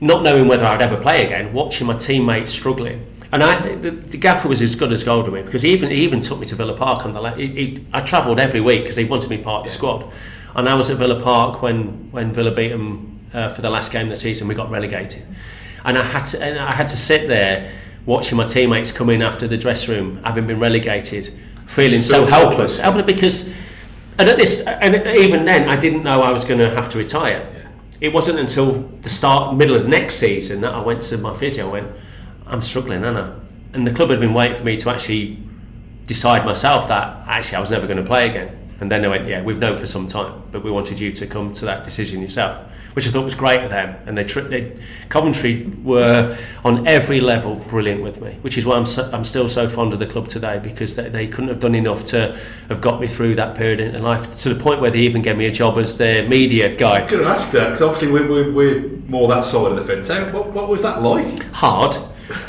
not 0.00 0.22
knowing 0.22 0.46
whether 0.46 0.64
I'd 0.64 0.80
ever 0.80 0.96
play 0.96 1.24
again, 1.24 1.52
watching 1.52 1.86
my 1.86 1.96
teammates 1.96 2.52
struggling. 2.52 3.06
And 3.32 3.42
I, 3.42 3.74
the, 3.74 3.90
the 3.90 4.16
gaffer 4.16 4.46
was 4.48 4.62
as 4.62 4.76
good 4.76 4.92
as 4.92 5.02
gold 5.02 5.26
with 5.26 5.34
me 5.34 5.42
because 5.42 5.62
he 5.62 5.72
even 5.72 5.90
he 5.90 6.04
even 6.04 6.20
took 6.20 6.38
me 6.38 6.46
to 6.46 6.54
Villa 6.54 6.76
Park 6.76 7.04
on 7.04 7.12
the. 7.12 7.30
He, 7.30 7.46
he, 7.48 7.86
I 7.92 8.00
travelled 8.00 8.38
every 8.38 8.60
week 8.60 8.82
because 8.82 8.96
he 8.96 9.04
wanted 9.04 9.30
me 9.30 9.38
part 9.38 9.60
of 9.60 9.64
the 9.64 9.70
squad, 9.70 10.10
and 10.54 10.68
I 10.68 10.74
was 10.74 10.90
at 10.90 10.98
Villa 10.98 11.20
Park 11.20 11.62
when 11.62 12.10
when 12.12 12.32
Villa 12.32 12.50
beat 12.50 12.68
them 12.68 13.13
uh, 13.34 13.48
for 13.48 13.60
the 13.60 13.70
last 13.70 13.92
game 13.92 14.04
of 14.04 14.10
the 14.10 14.16
season. 14.16 14.48
We 14.48 14.54
got 14.54 14.70
relegated, 14.70 15.24
and 15.84 15.98
I 15.98 16.02
had 16.02 16.24
to 16.26 16.42
and 16.42 16.58
I 16.58 16.72
had 16.72 16.88
to 16.88 16.96
sit 16.96 17.28
there 17.28 17.70
watching 18.06 18.38
my 18.38 18.46
teammates 18.46 18.92
come 18.92 19.10
in 19.10 19.22
after 19.22 19.48
the 19.48 19.58
dress 19.58 19.88
room, 19.88 20.22
having 20.24 20.46
been 20.46 20.60
relegated, 20.60 21.32
feeling 21.66 22.02
so 22.02 22.24
helpless, 22.24 22.78
helpless. 22.78 23.04
because. 23.04 23.54
And 24.16 24.28
at 24.28 24.36
this, 24.36 24.64
and 24.64 24.94
even 25.08 25.44
then, 25.44 25.68
I 25.68 25.74
didn't 25.74 26.04
know 26.04 26.22
I 26.22 26.30
was 26.30 26.44
going 26.44 26.60
to 26.60 26.70
have 26.70 26.88
to 26.90 26.98
retire. 26.98 27.68
It 28.00 28.12
wasn't 28.12 28.38
until 28.38 28.70
the 28.72 29.10
start, 29.10 29.56
middle 29.56 29.74
of 29.74 29.88
next 29.88 30.16
season 30.16 30.60
that 30.60 30.72
I 30.72 30.80
went 30.80 31.02
to 31.02 31.18
my 31.18 31.34
physio. 31.34 31.64
and 31.64 31.72
went, 31.72 31.96
I'm 32.46 32.62
struggling, 32.62 33.04
Anna, 33.04 33.40
and 33.72 33.84
the 33.84 33.90
club 33.90 34.10
had 34.10 34.20
been 34.20 34.32
waiting 34.32 34.56
for 34.56 34.62
me 34.62 34.76
to 34.76 34.90
actually 34.90 35.38
decide 36.06 36.44
myself 36.44 36.88
that 36.88 37.26
actually 37.26 37.56
I 37.56 37.60
was 37.60 37.70
never 37.70 37.86
going 37.86 37.96
to 37.96 38.04
play 38.04 38.28
again. 38.28 38.56
And 38.84 38.90
then 38.90 39.00
they 39.00 39.08
went, 39.08 39.26
yeah, 39.26 39.40
we've 39.40 39.58
known 39.58 39.78
for 39.78 39.86
some 39.86 40.06
time, 40.06 40.42
but 40.52 40.62
we 40.62 40.70
wanted 40.70 41.00
you 41.00 41.10
to 41.10 41.26
come 41.26 41.52
to 41.52 41.64
that 41.64 41.84
decision 41.84 42.20
yourself, 42.20 42.70
which 42.92 43.08
I 43.08 43.10
thought 43.10 43.24
was 43.24 43.34
great 43.34 43.60
of 43.60 43.70
them. 43.70 43.96
And 44.04 44.18
they, 44.18 44.24
tri- 44.24 44.42
they 44.42 44.76
Coventry 45.08 45.64
were 45.82 46.36
on 46.66 46.86
every 46.86 47.18
level 47.22 47.54
brilliant 47.54 48.02
with 48.02 48.20
me, 48.20 48.36
which 48.42 48.58
is 48.58 48.66
why 48.66 48.76
I'm, 48.76 48.84
so, 48.84 49.10
I'm 49.10 49.24
still 49.24 49.48
so 49.48 49.70
fond 49.70 49.94
of 49.94 50.00
the 50.00 50.06
club 50.06 50.28
today 50.28 50.60
because 50.62 50.96
they, 50.96 51.08
they 51.08 51.26
couldn't 51.26 51.48
have 51.48 51.60
done 51.60 51.74
enough 51.74 52.04
to 52.08 52.38
have 52.68 52.82
got 52.82 53.00
me 53.00 53.06
through 53.06 53.36
that 53.36 53.56
period 53.56 53.80
in 53.80 54.02
life 54.02 54.36
to 54.42 54.52
the 54.52 54.62
point 54.62 54.82
where 54.82 54.90
they 54.90 54.98
even 54.98 55.22
gave 55.22 55.38
me 55.38 55.46
a 55.46 55.50
job 55.50 55.78
as 55.78 55.96
their 55.96 56.28
media 56.28 56.76
guy. 56.76 56.98
I 56.98 57.02
was 57.04 57.10
going 57.10 57.22
to 57.22 57.30
ask 57.30 57.50
that 57.52 57.70
because 57.70 57.80
obviously 57.80 58.12
we're, 58.12 58.28
we're, 58.28 58.52
we're 58.52 58.88
more 59.08 59.28
that 59.28 59.44
side 59.44 59.72
of 59.72 59.76
the 59.76 59.82
fence. 59.82 60.10
What, 60.30 60.52
what 60.52 60.68
was 60.68 60.82
that 60.82 61.00
like? 61.00 61.42
Hard 61.52 61.96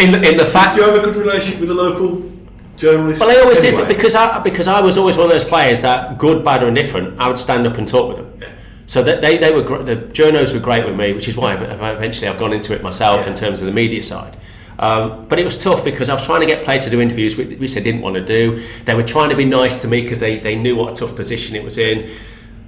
in 0.01 0.12
the, 0.12 0.29
in 0.29 0.36
the 0.36 0.45
fact 0.45 0.75
Do 0.75 0.81
you 0.81 0.91
have 0.91 1.01
a 1.01 1.05
good 1.05 1.15
relationship 1.15 1.62
with 1.62 1.69
the 1.69 1.75
local 1.75 2.35
journalists? 2.77 3.20
Well, 3.20 3.29
I 3.36 3.41
always 3.41 3.63
anyway? 3.63 3.88
did 3.88 3.96
because 3.96 4.15
I 4.15 4.39
because 4.39 4.67
I 4.67 4.82
was 4.82 4.98
always 4.98 5.17
one 5.17 5.27
of 5.27 5.32
those 5.32 5.44
players 5.44 5.82
that 5.82 6.17
good, 6.17 6.44
bad, 6.44 6.63
or 6.63 6.67
indifferent, 6.67 7.20
I 7.20 7.27
would 7.27 7.39
stand 7.39 7.65
up 7.67 7.77
and 7.77 7.88
talk 7.88 8.08
with 8.10 8.17
them. 8.17 8.50
So 8.88 9.01
that 9.03 9.22
they, 9.22 9.38
they 9.38 9.51
were 9.51 9.84
the 9.84 9.96
journos 9.96 10.53
were 10.53 10.60
great 10.60 10.86
with 10.86 10.96
me, 10.96 11.13
which 11.13 11.27
is 11.27 11.36
why 11.36 11.55
eventually 11.55 12.27
I've 12.27 12.38
gone 12.38 12.53
into 12.53 12.74
it 12.74 12.84
myself 12.84 13.25
in 13.25 13.34
terms 13.34 13.60
of 13.60 13.65
the 13.65 13.74
media 13.74 14.03
side. 14.03 14.38
Um, 14.77 15.27
but 15.27 15.39
it 15.39 15.46
was 15.46 15.58
tough 15.58 15.84
because 15.84 16.10
I 16.10 16.13
was 16.13 16.25
trying 16.25 16.41
to 16.41 16.46
get 16.46 16.63
players 16.63 16.84
to 16.84 16.89
do 16.89 17.00
interviews 17.01 17.38
which, 17.38 17.74
they 17.74 17.82
didn't 17.82 18.01
want 18.01 18.15
to 18.15 18.25
do. 18.25 18.63
They 18.84 18.94
were 18.94 19.03
trying 19.03 19.29
to 19.29 19.36
be 19.36 19.46
nice 19.46 19.82
to 19.82 19.88
me 19.88 20.01
because 20.01 20.20
they, 20.20 20.38
they 20.38 20.55
knew 20.55 20.75
what 20.75 20.91
a 20.91 20.96
tough 20.96 21.15
position 21.15 21.55
it 21.55 21.63
was 21.63 21.77
in. 21.77 22.10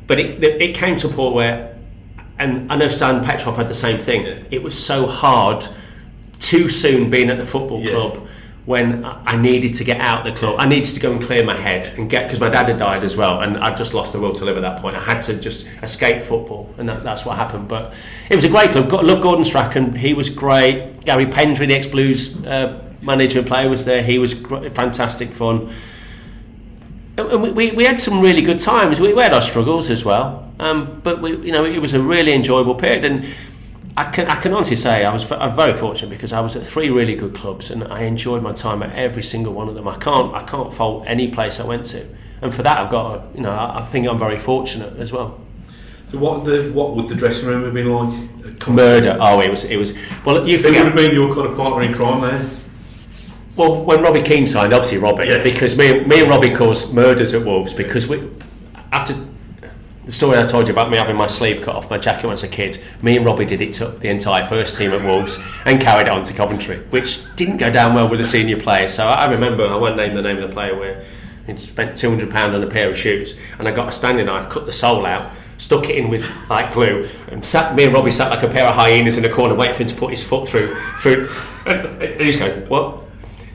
But 0.08 0.20
it, 0.20 0.42
it 0.44 0.74
came 0.74 0.96
to 0.98 1.10
a 1.10 1.12
point 1.12 1.36
where, 1.36 1.78
and 2.40 2.72
I 2.72 2.78
know 2.78 2.88
Stan 2.88 3.24
Petrov 3.26 3.58
had 3.58 3.68
the 3.68 3.74
same 3.74 4.00
thing. 4.00 4.46
It 4.52 4.64
was 4.64 4.82
so 4.82 5.06
hard 5.06 5.68
too 6.40 6.70
soon 6.70 7.10
being 7.10 7.30
at 7.30 7.40
the 7.40 7.46
football 7.46 7.82
Yeah. 7.82 7.92
club 7.92 8.28
when 8.68 9.06
I 9.06 9.38
needed 9.38 9.76
to 9.76 9.86
get 9.86 10.02
out 10.02 10.26
the 10.26 10.34
club. 10.34 10.58
I 10.60 10.68
needed 10.68 10.94
to 10.94 11.00
go 11.00 11.14
and 11.14 11.24
clear 11.24 11.42
my 11.42 11.56
head 11.56 11.98
and 11.98 12.10
get 12.10 12.24
because 12.24 12.42
my 12.42 12.50
dad 12.50 12.68
had 12.68 12.78
died 12.78 13.06
as 13.06 13.16
well, 13.16 13.40
and 13.40 13.58
I'd 13.58 13.78
just 13.78 13.94
lost 13.94 14.12
the 14.12 14.20
will 14.20 14.34
to 14.34 14.44
live 14.44 14.58
at 14.58 14.62
that 14.62 14.82
point. 14.82 14.98
I 14.98 15.00
had 15.00 15.22
to 15.22 15.40
just 15.40 15.66
escape 15.82 16.22
football, 16.22 16.70
and 16.78 16.90
that, 16.90 17.02
that's 17.02 17.24
what 17.24 17.38
happened. 17.38 17.70
But 17.70 17.94
it 18.30 18.36
was 18.36 18.44
a 18.44 18.50
great 18.50 18.72
club. 18.72 18.90
Got 18.90 19.06
love 19.06 19.22
Gordon 19.22 19.46
Strachan. 19.46 19.96
He 19.96 20.14
was 20.14 20.30
great. 20.30 21.06
Garry 21.06 21.26
Pendrey, 21.26 21.66
the 21.66 21.76
ex 21.76 21.88
Blues 21.88 22.36
uh, 22.44 22.84
manager 23.02 23.40
and 23.40 23.48
player, 23.48 23.70
was 23.70 23.86
there. 23.86 24.04
He 24.04 24.20
was 24.20 24.34
gr- 24.34 24.68
fantastic 24.68 25.30
fun. 25.30 25.74
And 27.18 27.42
we, 27.42 27.52
we, 27.52 27.72
we 27.72 27.86
had 27.86 27.98
some 27.98 28.20
really 28.20 28.42
good 28.42 28.60
times. 28.60 29.00
We, 29.00 29.14
we 29.14 29.22
had 29.22 29.34
our 29.34 29.42
struggles 29.42 29.90
as 29.90 30.04
well, 30.04 30.52
um, 30.60 31.00
but 31.06 31.22
we, 31.22 31.38
you 31.38 31.54
know 31.54 31.64
it 31.64 31.80
was 31.80 31.94
a 31.94 32.02
really 32.02 32.34
enjoyable 32.34 32.76
period. 32.76 33.06
And 33.06 33.34
I 33.98 34.04
can 34.12 34.28
I 34.28 34.40
can 34.40 34.54
honestly 34.54 34.76
say 34.76 35.04
I 35.04 35.12
was 35.12 35.24
very 35.24 35.74
fortunate 35.74 36.12
because 36.12 36.32
I 36.32 36.40
was 36.40 36.56
at 36.56 36.64
three 36.66 36.92
really 36.92 37.16
good 37.16 37.34
clubs 37.34 37.72
and 37.72 37.84
I 37.86 38.04
enjoyed 38.04 38.44
my 38.44 38.54
time 38.54 38.84
at 38.84 38.96
every 38.96 39.24
single 39.24 39.54
one 39.54 39.68
of 39.68 39.74
them. 39.74 39.88
I 39.88 39.98
can't 39.98 40.36
I 40.36 40.44
can't 40.44 40.72
fault 40.72 41.06
any 41.08 41.30
place 41.30 41.60
I 41.60 41.66
went 41.66 41.86
to. 41.88 42.06
and 42.44 42.54
for 42.54 42.62
that 42.62 42.78
I've 42.78 42.92
got 42.92 43.06
a, 43.16 43.36
you 43.36 43.42
know 43.42 43.52
I, 43.52 43.82
think 43.82 44.06
I'm 44.06 44.20
very 44.20 44.38
fortunate 44.38 44.98
as 45.00 45.12
well. 45.12 45.42
So 46.12 46.20
what 46.20 46.46
the 46.46 46.72
what 46.76 46.96
would 46.96 47.08
the 47.10 47.16
dressing 47.16 47.48
room 47.48 47.64
have 47.64 47.74
been 47.74 47.92
like? 47.92 48.68
Murder. 48.68 49.18
Oh, 49.20 49.40
it 49.42 49.50
was 49.50 49.64
it 49.64 49.78
was. 49.78 49.94
Well, 50.24 50.48
you 50.48 50.58
it 50.58 50.64
would 50.64 50.76
have 50.76 50.96
been 50.96 51.14
your 51.14 51.34
kind 51.34 51.48
of 51.48 51.58
partner 51.58 51.82
in 51.82 51.94
crime 51.94 52.22
there. 52.22 52.50
Well, 53.56 53.84
when 53.84 54.02
Robbie 54.04 54.22
Keane 54.22 54.46
signed, 54.46 54.74
obviously 54.74 55.00
Robbie, 55.00 55.26
Yeah. 55.26 55.42
because 55.44 55.76
me, 55.76 56.02
me 56.06 56.22
and 56.22 56.30
Robbie 56.30 56.54
caused 56.54 56.94
murders 56.94 57.34
at 57.34 57.44
Wolves 57.44 57.74
because 57.74 58.08
we, 58.08 58.30
after 58.92 59.16
the 60.08 60.14
story 60.14 60.38
I 60.38 60.46
told 60.46 60.70
you 60.70 60.74
about 60.74 60.90
me 60.90 60.98
having 60.98 61.18
my 61.18 61.28
sleeve 61.28 61.62
cut 61.62 61.76
off 61.76 61.92
my 61.92 61.98
jacket 61.98 62.24
when 62.24 62.30
I 62.30 62.36
was 62.36 62.44
a 62.44 62.48
kid, 62.48 62.82
me 63.02 63.18
and 63.18 63.26
Robbie 63.26 63.44
did 63.44 63.62
it 63.62 63.74
to 63.74 63.88
the 63.88 64.08
entire 64.08 64.46
first 64.46 64.78
team 64.78 64.92
at 64.92 65.04
Wolves 65.04 65.38
and 65.66 65.82
carried 65.82 66.08
on 66.08 66.24
to 66.24 66.34
Coventry, 66.34 66.78
which 66.92 67.24
didn't 67.36 67.58
go 67.58 67.70
down 67.70 67.94
well 67.94 68.08
with 68.08 68.20
the 68.20 68.24
senior 68.24 68.58
players. 68.58 68.94
So 68.94 69.06
I 69.06 69.30
remember, 69.30 69.68
I 69.68 69.76
won't 69.76 69.98
name 69.98 70.16
the 70.16 70.22
name 70.22 70.38
of 70.38 70.44
the 70.44 70.54
player 70.54 70.80
where 70.80 71.04
he'd 71.46 71.60
spent 71.60 71.92
£200 71.96 72.34
on 72.34 72.64
a 72.64 72.68
pair 72.68 72.90
of 72.90 72.98
shoes 72.98 73.38
and 73.60 73.68
I 73.68 73.72
got 73.72 73.90
a 73.90 73.92
standing 73.92 74.28
knife, 74.28 74.50
cut 74.50 74.66
the 74.66 74.72
sole 74.72 75.06
out, 75.06 75.30
stuck 75.58 75.90
it 75.90 75.98
in 75.98 76.08
with 76.08 76.26
like 76.50 76.72
glue 76.72 77.10
and 77.28 77.44
sat 77.46 77.76
me 77.76 77.84
and 77.84 77.94
Robbie 77.94 78.12
sat 78.12 78.30
like 78.30 78.44
a 78.44 78.48
pair 78.48 78.66
of 78.66 78.76
hyenas 78.76 79.18
in 79.18 79.26
a 79.26 79.30
corner 79.30 79.56
waiting 79.56 79.76
for 79.76 79.82
him 79.84 79.90
to 79.90 79.96
put 79.96 80.12
his 80.12 80.24
foot 80.24 80.48
through 80.48 80.74
through 81.00 81.30
and 81.66 82.22
he's 82.22 82.38
going 82.38 82.68
what 82.70 83.04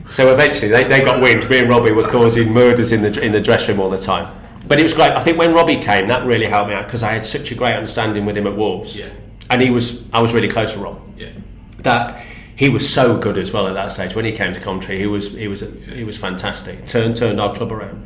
so 0.09 0.31
eventually 0.33 0.69
they, 0.69 0.83
they 0.83 0.99
got 0.99 1.21
wind 1.21 1.49
me 1.49 1.59
and 1.59 1.69
Robbie 1.69 1.91
were 1.91 2.05
causing 2.05 2.51
murders 2.51 2.91
in 2.91 3.01
the 3.01 3.21
in 3.21 3.31
the 3.31 3.39
dressing 3.39 3.77
room 3.77 3.85
all 3.85 3.89
the 3.89 3.97
time 3.97 4.27
but 4.67 4.79
it 4.79 4.83
was 4.83 4.93
great. 4.93 5.11
I 5.11 5.19
think 5.21 5.37
when 5.37 5.53
Robbie 5.53 5.77
came 5.77 6.07
that 6.07 6.25
really 6.25 6.45
helped 6.45 6.69
me 6.69 6.75
out 6.75 6.85
because 6.85 7.03
I 7.03 7.11
had 7.13 7.25
such 7.25 7.51
a 7.51 7.55
great 7.55 7.73
understanding 7.73 8.25
with 8.25 8.37
him 8.37 8.47
at 8.47 8.55
Wolves. 8.55 8.95
Yeah. 8.95 9.09
and 9.49 9.61
he 9.61 9.69
was 9.69 10.03
I 10.13 10.21
was 10.21 10.33
really 10.33 10.47
close 10.49 10.73
to 10.73 10.79
Rob. 10.79 10.99
Yeah. 11.17 11.29
that 11.79 12.23
he 12.55 12.69
was 12.69 12.87
so 12.87 13.17
good 13.17 13.37
as 13.37 13.51
well 13.51 13.67
at 13.67 13.73
that 13.73 13.91
stage. 13.91 14.15
When 14.15 14.25
he 14.25 14.31
came 14.31 14.53
to 14.53 14.59
Coventry 14.59 14.97
he 14.97 15.07
was 15.07 15.31
he 15.33 15.47
was 15.47 15.61
he 15.93 16.03
was 16.03 16.17
fantastic. 16.17 16.85
Turned 16.87 17.15
turned 17.17 17.39
our 17.41 17.53
club 17.55 17.71
around. 17.71 18.05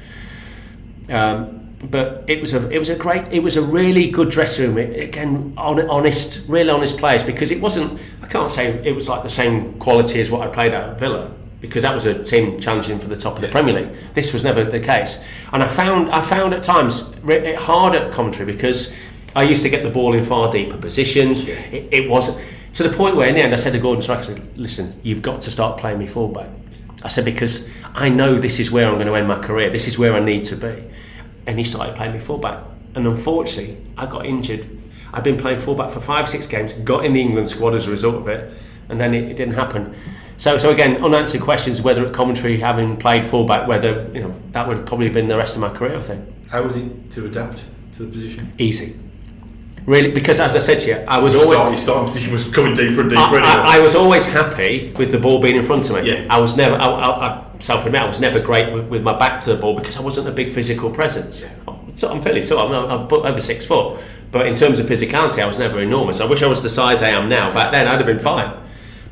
Um, 1.10 1.76
but 1.92 2.24
it 2.28 2.42
was 2.42 2.54
a 2.54 2.70
it 2.72 2.80
was 2.80 2.90
a 2.90 2.96
great 2.96 3.28
it 3.32 3.42
was 3.44 3.56
a 3.56 3.62
really 3.62 4.10
good 4.10 4.30
dressing 4.30 4.74
room. 4.74 4.78
It- 4.80 5.00
again 5.10 5.54
hon- 5.58 5.88
honest 5.90 6.44
really 6.48 6.70
honest 6.72 6.98
players 6.98 7.24
because 7.24 7.52
it 7.52 7.62
wasn't 7.62 8.00
I 8.24 8.28
can't 8.28 8.50
say 8.50 8.68
it 8.84 8.96
was 8.96 9.08
like 9.08 9.22
the 9.24 9.30
same 9.30 9.74
quality 9.80 10.20
as 10.20 10.32
what 10.32 10.42
I 10.42 10.48
played 10.48 10.74
at 10.74 11.00
Villa 11.00 11.32
because 11.60 11.84
that 11.84 11.94
was 11.94 12.06
a 12.06 12.24
team 12.24 12.60
challenging 12.60 13.00
for 13.00 13.08
the 13.08 13.16
top 13.16 13.36
of 13.36 13.42
the 13.42 13.48
Premier 13.48 13.74
League. 13.74 13.98
This 14.14 14.34
was 14.34 14.44
never 14.44 14.64
the 14.64 14.80
case. 14.80 15.20
And 15.52 15.64
I 15.64 15.68
found 15.68 16.12
I 16.12 16.22
found 16.22 16.54
at 16.54 16.64
times 16.64 17.10
it 17.28 17.56
hard 17.56 17.96
at 17.96 18.12
Coventry 18.12 18.46
because 18.46 18.96
I 19.36 19.44
used 19.44 19.64
to 19.64 19.70
get 19.70 19.84
the 19.84 19.90
ball 19.90 20.14
in 20.14 20.24
far 20.24 20.52
deeper 20.52 20.78
positions. 20.78 21.48
It, 21.48 21.90
it 21.92 22.10
was 22.10 22.40
to 22.74 22.84
the 22.84 22.96
point 22.96 23.16
where 23.16 23.28
in 23.28 23.36
the 23.36 23.42
end 23.42 23.54
I 23.54 23.58
said 23.58 23.74
to 23.74 23.80
Gordon 23.80 24.02
Strike 24.02 24.20
I 24.20 24.24
said 24.24 24.58
listen 24.58 25.00
you've 25.04 25.22
got 25.22 25.42
to 25.42 25.52
start 25.52 25.80
playing 25.80 26.00
me 26.00 26.08
fullback. 26.08 26.50
I 27.04 27.08
said 27.08 27.26
because 27.26 27.70
I 27.94 28.10
know 28.10 28.36
this 28.36 28.60
is 28.60 28.72
where 28.72 28.88
I'm 28.88 28.96
going 28.96 29.08
to 29.08 29.16
end 29.16 29.28
my 29.28 29.40
career. 29.40 29.70
This 29.70 29.88
is 29.88 29.98
where 29.98 30.14
I 30.14 30.20
need 30.20 30.44
to 30.46 30.56
be. 30.56 30.84
And 31.46 31.58
he 31.58 31.64
started 31.64 31.96
playing 31.96 32.14
me 32.14 32.20
fullback. 32.20 32.64
And 32.96 33.08
unfortunately, 33.08 33.78
I 33.98 34.06
got 34.06 34.26
injured. 34.26 34.68
I'd 35.14 35.24
been 35.24 35.38
playing 35.38 35.60
fullback 35.60 35.90
for 35.90 36.00
five, 36.00 36.28
six 36.28 36.48
games, 36.48 36.74
got 36.74 37.06
in 37.06 37.14
the 37.14 37.22
England 37.22 37.50
squad 37.50 37.76
as 37.76 37.88
a 37.88 37.92
result 37.92 38.16
of 38.16 38.28
it, 38.28 38.54
and 38.90 39.00
then 39.00 39.14
it, 39.14 39.32
it 39.32 39.38
didn't 39.38 39.54
happen. 39.54 39.96
So, 40.38 40.58
so 40.60 40.70
again, 40.70 41.03
unanswered 41.03 41.41
questions 41.41 41.82
whether 41.82 42.06
at 42.06 42.13
Coventry, 42.13 42.60
having 42.60 42.96
played 42.98 43.25
fullback, 43.25 43.67
whether 43.67 44.08
you 44.13 44.22
know 44.22 44.36
that 44.51 44.67
would 44.67 44.77
have 44.77 44.86
probably 44.86 45.10
been 45.10 45.27
the 45.27 45.38
rest 45.38 45.56
of 45.56 45.62
my 45.62 45.70
career. 45.70 45.98
I 45.98 46.01
think 46.01 46.25
How 46.50 46.62
was 46.63 46.75
it 46.75 47.12
to 47.13 47.25
adapt 47.25 47.60
to 47.96 48.03
the 48.03 48.12
position? 48.12 48.53
easy, 48.60 48.96
really, 49.88 50.12
because 50.12 50.39
as 50.39 50.56
I 50.56 50.60
said 50.60 50.79
to 50.82 50.88
you, 50.88 50.96
I 51.08 51.17
was 51.17 51.34
Your 51.34 51.41
always 51.44 51.58
start- 51.58 51.70
your 51.72 51.77
starting 51.79 52.06
position 52.06 52.34
was 52.34 52.48
coming 52.51 52.75
deeper 52.75 53.01
and 53.01 53.10
deeper. 53.10 53.20
I, 53.22 53.25
anyway. 53.29 53.41
I, 53.41 53.77
I 53.77 53.79
was 53.79 53.96
always 53.96 54.25
happy 54.27 54.94
with 54.98 55.10
the 55.12 55.17
ball 55.20 55.41
being 55.41 55.56
in 55.56 55.63
front 55.63 55.89
of 55.89 55.96
me. 55.96 56.12
Yeah. 56.12 56.27
I 56.29 56.39
was 56.39 56.56
never, 56.56 56.75
I, 56.75 56.86
I, 56.88 57.27
I 57.29 57.60
self 57.60 57.86
admit, 57.88 58.01
I 58.01 58.06
was 58.08 58.20
never 58.22 58.39
great 58.39 58.72
with, 58.72 58.88
with 58.89 59.01
my 59.03 59.17
back 59.17 59.39
to 59.39 59.53
the 59.56 59.60
ball 59.60 59.75
because 59.75 59.98
I 59.98 60.01
wasn't 60.01 60.27
a 60.27 60.32
big 60.32 60.51
physical 60.51 60.91
presence. 60.91 61.44
So 61.96 62.12
I'm 62.12 62.22
fairly 62.22 62.44
tall, 62.46 62.60
I'm, 62.72 62.91
I'm 62.91 63.12
over 63.12 63.41
six 63.41 63.65
foot, 63.65 64.00
but 64.32 64.46
in 64.46 64.53
terms 64.53 64.77
of 64.77 64.86
physicality, 64.86 65.41
I 65.41 65.48
was 65.48 65.58
never 65.58 65.79
enormous. 65.82 66.20
I 66.22 66.25
wish 66.25 66.44
I 66.44 66.48
was 66.48 66.62
the 66.62 66.70
size 66.70 67.01
I 67.01 67.10
am 67.10 67.27
now. 67.27 67.51
Back 67.56 67.72
then, 67.72 67.88
I'd 67.88 67.98
have 67.98 68.06
been 68.06 68.20
fine. 68.20 68.53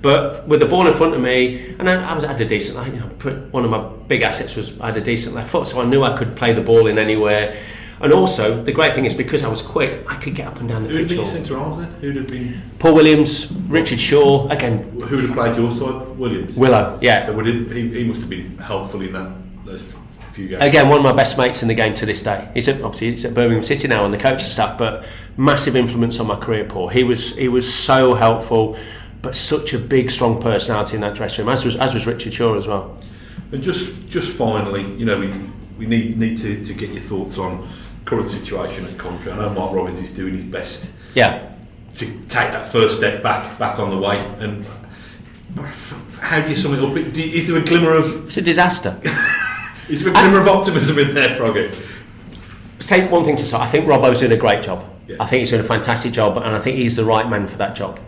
But 0.02 0.48
with 0.48 0.60
the 0.60 0.66
ball 0.66 0.88
in 0.88 0.94
front 0.94 1.14
of 1.16 1.22
me, 1.22 1.76
and 1.80 1.90
I, 1.90 2.12
I 2.12 2.14
was 2.14 2.24
I 2.24 2.30
had 2.30 2.42
a 2.42 2.46
decent. 2.46 2.78
I, 2.78 2.88
you 2.88 3.00
know, 3.00 3.10
put- 3.20 3.52
one 3.54 3.64
of 3.66 3.72
my 3.72 3.80
big 4.08 4.22
assets 4.22 4.56
was 4.56 4.80
I 4.80 4.88
had 4.88 4.98
a 4.98 5.02
decent 5.02 5.36
left 5.36 5.50
foot, 5.50 5.68
so 5.68 5.82
I 5.82 5.86
knew 5.86 6.04
I 6.04 6.16
could 6.18 6.36
play 6.36 6.54
the 6.54 6.62
ball 6.62 6.88
in 6.88 6.98
anywhere. 6.98 7.56
And 8.02 8.12
also, 8.12 8.62
the 8.62 8.74
great 8.74 8.94
thing 8.94 9.06
is 9.06 9.14
because 9.14 9.44
I 9.46 9.48
was 9.48 9.62
quick, 9.62 10.04
I 10.12 10.16
could 10.16 10.36
get 10.36 10.48
up 10.48 10.60
and 10.60 10.68
down 10.68 10.84
the 10.84 10.90
Who'd 10.90 10.98
pitch. 11.04 11.08
been 11.10 11.18
your 11.18 11.26
all- 11.26 11.32
centre 11.32 11.58
halves 11.58 11.78
then? 11.78 11.92
Who'd 12.02 12.16
have 12.18 12.28
been? 12.28 12.62
Paul 12.78 12.94
Williams, 12.96 13.52
Richard 13.70 14.00
Shaw, 14.00 14.50
again, 14.50 14.84
Who'd 15.00 15.22
have 15.22 15.34
played 15.34 15.56
your 15.56 15.72
side? 15.72 16.18
Williams. 16.18 16.56
Willow, 16.58 17.00
yeah. 17.02 17.26
So 17.26 17.40
it, 17.40 17.46
he, 17.46 17.90
he 17.90 18.04
must 18.04 18.20
have 18.20 18.30
been 18.30 18.58
helpful 18.58 19.02
in 19.02 19.14
that 19.14 19.32
those 19.66 19.96
few 20.34 20.50
games. 20.50 20.62
Again, 20.62 20.90
one 20.90 20.98
of 20.98 21.04
my 21.06 21.14
best 21.14 21.38
mates 21.38 21.62
in 21.62 21.70
the 21.70 21.74
game 21.74 21.94
to 21.94 22.06
this 22.06 22.22
day. 22.22 22.50
He's 22.54 22.68
at, 22.68 22.82
obviously 22.82 23.12
he's 23.12 23.24
at 23.24 23.34
Birmingham 23.34 23.64
City 23.64 23.88
now 23.88 24.04
on 24.04 24.12
the 24.12 24.18
coaching 24.18 24.50
staff, 24.50 24.78
but 24.78 25.06
massive 25.38 25.78
influence 25.78 26.20
on 26.20 26.28
my 26.28 26.36
career. 26.36 26.66
Paul, 26.66 26.90
he 26.90 27.06
was 27.06 27.36
he 27.38 27.48
was 27.48 27.74
so 27.74 28.14
helpful, 28.14 28.78
but 29.26 29.36
such 29.36 29.74
a 29.74 29.80
big, 29.80 30.12
strong 30.12 30.40
personality 30.40 30.94
in 30.94 31.02
that 31.02 31.16
dressing 31.16 31.46
room. 31.46 31.52
As 31.52 31.66
was 31.66 31.76
as 31.76 31.96
was 31.96 32.06
Richard 32.06 32.32
Shaw 32.32 32.56
as 32.56 32.68
well. 32.68 32.96
And 33.52 33.64
just 33.64 34.08
just 34.08 34.32
finally, 34.34 34.84
you 34.98 35.06
know, 35.06 35.20
we 35.20 35.34
we 35.80 35.88
need 35.88 36.18
need 36.18 36.38
to, 36.38 36.64
to 36.64 36.74
get 36.76 36.92
your 36.92 37.02
thoughts 37.02 37.40
on 37.40 37.68
current 38.06 38.30
situation 38.30 38.86
at 38.86 39.00
Coventry. 39.00 39.32
I 39.32 39.38
know 39.38 39.50
Mark 39.50 39.74
Robins 39.74 39.98
is 39.98 40.12
doing 40.12 40.36
his 40.36 40.44
best 40.44 40.92
Yeah, 41.16 41.54
to 41.96 42.06
take 42.06 42.52
that 42.52 42.72
first 42.72 42.98
step 42.98 43.24
back 43.24 43.58
back 43.58 43.80
on 43.80 43.90
the 43.90 43.98
way. 43.98 44.20
And 44.38 44.64
how 46.22 46.40
do 46.44 46.50
you 46.52 46.56
sum 46.56 46.76
it 46.76 46.84
up? 46.84 46.96
Is 46.96 47.48
there 47.48 47.58
a 47.58 47.66
glimmer 47.66 47.96
of 47.96 48.28
it's 48.28 48.38
a 48.38 48.44
disaster. 48.44 49.02
is 49.90 50.04
there 50.04 50.12
a 50.12 50.16
glimmer 50.16 50.40
of 50.40 50.48
optimism 50.48 51.00
in 51.00 51.16
there, 51.16 51.36
Froggy? 51.36 51.72
Say 52.78 53.08
one 53.08 53.24
thing 53.24 53.38
to 53.38 53.44
start. 53.44 53.64
I 53.64 53.72
think 53.72 53.88
Robbo's 53.88 54.20
doing 54.20 54.34
a 54.34 54.38
great 54.38 54.62
job. 54.62 54.86
Yeah. 55.08 55.16
I 55.20 55.26
think 55.26 55.40
he's 55.40 55.50
doing 55.50 55.62
a 55.62 55.68
fantastic 55.68 56.14
job, 56.14 56.38
and 56.38 56.56
I 56.56 56.60
think 56.60 56.78
he's 56.78 56.96
the 56.96 57.06
right 57.06 57.28
man 57.28 57.48
for 57.48 57.58
that 57.58 57.76
job. 57.76 58.00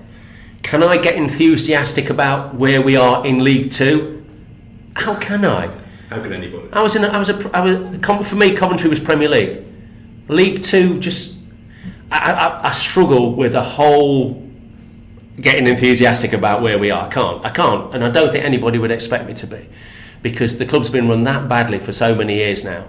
Can 0.67 0.83
I 0.83 0.97
get 0.97 1.15
enthusiastic 1.15 2.09
about 2.09 2.55
where 2.55 2.81
we 2.81 2.97
are 2.97 3.25
in 3.25 3.41
League 3.41 3.71
Two? 3.71 4.25
How 4.97 5.17
can 5.17 5.45
I? 5.45 5.67
How 6.09 6.21
can 6.21 6.33
anybody? 6.33 6.67
I 6.73 6.81
was 6.81 6.93
in. 6.97 7.05
A, 7.05 7.07
I 7.07 7.17
was 7.17 7.29
a. 7.29 7.51
I 7.53 7.61
was 7.61 8.29
for 8.29 8.35
me. 8.35 8.51
Coventry 8.51 8.89
was 8.89 8.99
Premier 8.99 9.29
League. 9.29 9.65
League 10.27 10.61
Two. 10.61 10.99
Just. 10.99 11.37
I, 12.11 12.33
I, 12.33 12.67
I 12.67 12.71
struggle 12.73 13.33
with 13.33 13.53
the 13.53 13.63
whole 13.63 14.45
getting 15.39 15.67
enthusiastic 15.67 16.33
about 16.33 16.61
where 16.61 16.77
we 16.77 16.91
are. 16.91 17.05
I 17.05 17.09
can't. 17.09 17.45
I 17.45 17.49
can't, 17.49 17.95
and 17.95 18.03
I 18.03 18.11
don't 18.11 18.29
think 18.29 18.43
anybody 18.43 18.77
would 18.77 18.91
expect 18.91 19.25
me 19.25 19.33
to 19.35 19.47
be, 19.47 19.69
because 20.21 20.57
the 20.57 20.65
club's 20.65 20.89
been 20.89 21.07
run 21.07 21.23
that 21.23 21.47
badly 21.47 21.79
for 21.79 21.93
so 21.93 22.13
many 22.13 22.35
years 22.35 22.65
now. 22.65 22.87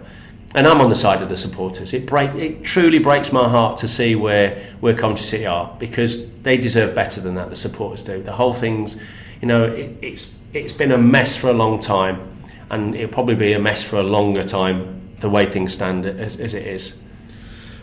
And 0.55 0.67
I'm 0.67 0.81
on 0.81 0.89
the 0.89 0.97
side 0.97 1.21
of 1.21 1.29
the 1.29 1.37
supporters. 1.37 1.93
It 1.93 2.07
break. 2.07 2.35
It 2.35 2.65
truly 2.65 2.99
breaks 2.99 3.33
my 3.33 3.49
heart 3.49 3.77
to 3.79 3.89
see 3.89 4.15
where 4.15 4.65
where 4.81 4.95
Coventry 4.95 5.27
City 5.27 5.47
are 5.47 5.77
because 5.79 6.31
they 6.43 6.57
deserve 6.57 6.95
better 6.95 7.21
than 7.21 7.35
that. 7.35 7.51
The 7.51 7.57
supporters 7.57 8.03
do. 8.03 8.23
The 8.23 8.33
whole 8.33 8.55
thing's, 8.55 8.97
you 9.43 9.49
know, 9.49 9.65
it, 9.65 9.97
it's 10.01 10.35
it's 10.55 10.73
been 10.73 10.91
a 10.91 10.99
mess 10.99 11.37
for 11.37 11.49
a 11.49 11.53
long 11.53 11.79
time, 11.79 12.35
and 12.71 12.95
it'll 12.95 13.13
probably 13.13 13.35
be 13.35 13.53
a 13.53 13.59
mess 13.59 13.85
for 13.85 13.97
a 13.97 14.03
longer 14.03 14.43
time. 14.43 14.95
The 15.21 15.29
way 15.29 15.47
things 15.47 15.75
stand 15.75 16.07
as, 16.07 16.41
as 16.41 16.55
it 16.55 16.67
is. 16.67 16.99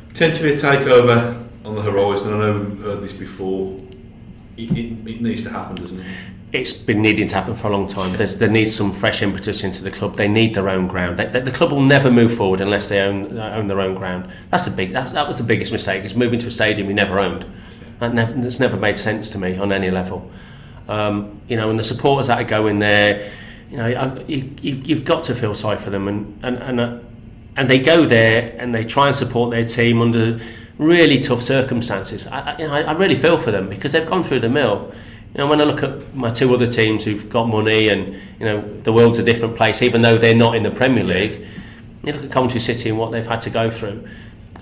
Potentially 0.09 0.53
a 0.53 0.57
takeover 0.57 1.47
on 1.65 1.75
the 1.75 1.81
horizon. 1.81 2.33
I 2.33 2.37
know 2.39 2.59
we've 2.59 2.81
heard 2.81 3.01
this 3.01 3.13
before. 3.13 3.73
It, 4.57 4.71
it, 4.71 5.07
it 5.07 5.21
needs 5.21 5.43
to 5.43 5.49
happen, 5.49 5.75
doesn't 5.75 5.99
it? 5.99 6.07
It's 6.55 6.73
been 6.73 7.01
needing 7.01 7.27
to 7.27 7.35
happen 7.35 7.53
for 7.53 7.67
a 7.67 7.71
long 7.71 7.87
time. 7.87 8.15
There's, 8.15 8.37
there 8.37 8.49
needs 8.49 8.73
some 8.75 8.91
fresh 8.91 9.21
impetus 9.21 9.63
into 9.63 9.83
the 9.83 9.91
club. 9.91 10.15
They 10.15 10.27
need 10.27 10.55
their 10.55 10.69
own 10.69 10.87
ground. 10.87 11.17
They, 11.17 11.25
they, 11.25 11.41
the 11.41 11.51
club 11.51 11.71
will 11.71 11.81
never 11.81 12.09
move 12.09 12.33
forward 12.33 12.61
unless 12.61 12.89
they 12.89 13.01
own 13.01 13.37
own 13.37 13.67
their 13.67 13.81
own 13.81 13.95
ground. 13.95 14.29
That's 14.49 14.65
the 14.65 14.71
big. 14.71 14.93
That, 14.93 15.11
that 15.13 15.27
was 15.27 15.37
the 15.37 15.43
biggest 15.43 15.71
mistake. 15.71 16.03
Is 16.03 16.15
moving 16.15 16.39
to 16.39 16.47
a 16.47 16.51
stadium 16.51 16.87
we 16.87 16.93
never 16.93 17.19
owned. 17.19 17.45
That 17.99 18.13
never, 18.13 18.33
that's 18.33 18.59
never 18.59 18.77
made 18.77 18.97
sense 18.97 19.29
to 19.31 19.37
me 19.37 19.57
on 19.57 19.71
any 19.71 19.91
level. 19.91 20.29
Um, 20.87 21.41
you 21.47 21.55
know, 21.55 21.69
and 21.69 21.79
the 21.79 21.83
supporters 21.83 22.27
that 22.27 22.39
are 22.39 22.47
going 22.47 22.79
there, 22.79 23.31
you 23.69 23.77
know, 23.77 24.23
you, 24.27 24.53
you, 24.61 24.75
you've 24.75 25.05
got 25.05 25.23
to 25.23 25.35
feel 25.35 25.55
sorry 25.55 25.77
for 25.77 25.89
them, 25.89 26.07
and 26.07 26.39
and 26.43 26.57
and, 26.57 26.79
uh, 26.79 26.99
and 27.55 27.69
they 27.69 27.79
go 27.79 28.05
there 28.05 28.55
and 28.59 28.73
they 28.73 28.83
try 28.83 29.07
and 29.07 29.15
support 29.15 29.51
their 29.51 29.65
team 29.65 30.01
under 30.01 30.39
really 30.77 31.19
tough 31.19 31.41
circumstances. 31.41 32.27
I, 32.27 32.39
I, 32.39 32.57
you 32.57 32.67
know, 32.67 32.73
I 32.73 32.91
really 32.93 33.15
feel 33.15 33.37
for 33.37 33.51
them 33.51 33.69
because 33.69 33.91
they've 33.93 34.05
gone 34.05 34.23
through 34.23 34.41
the 34.41 34.49
mill. 34.49 34.93
You 35.35 35.39
know, 35.43 35.47
when 35.47 35.59
I 35.59 35.65
look 35.65 35.83
at 35.83 36.15
my 36.15 36.29
two 36.29 36.53
other 36.53 36.65
teams 36.65 37.03
who've 37.03 37.29
got 37.29 37.49
money 37.49 37.89
and 37.89 38.13
you 38.39 38.45
know 38.45 38.61
the 38.83 38.93
world's 38.93 39.17
a 39.17 39.23
different 39.23 39.57
place, 39.57 39.81
even 39.81 40.01
though 40.01 40.17
they're 40.17 40.33
not 40.33 40.55
in 40.55 40.63
the 40.63 40.71
Premier 40.71 41.03
League. 41.03 41.45
You 42.05 42.13
look 42.13 42.23
at 42.23 42.31
Coventry 42.31 42.61
City 42.61 42.87
and 42.87 42.97
what 42.97 43.11
they've 43.11 43.27
had 43.27 43.41
to 43.41 43.49
go 43.49 43.69
through, 43.69 44.07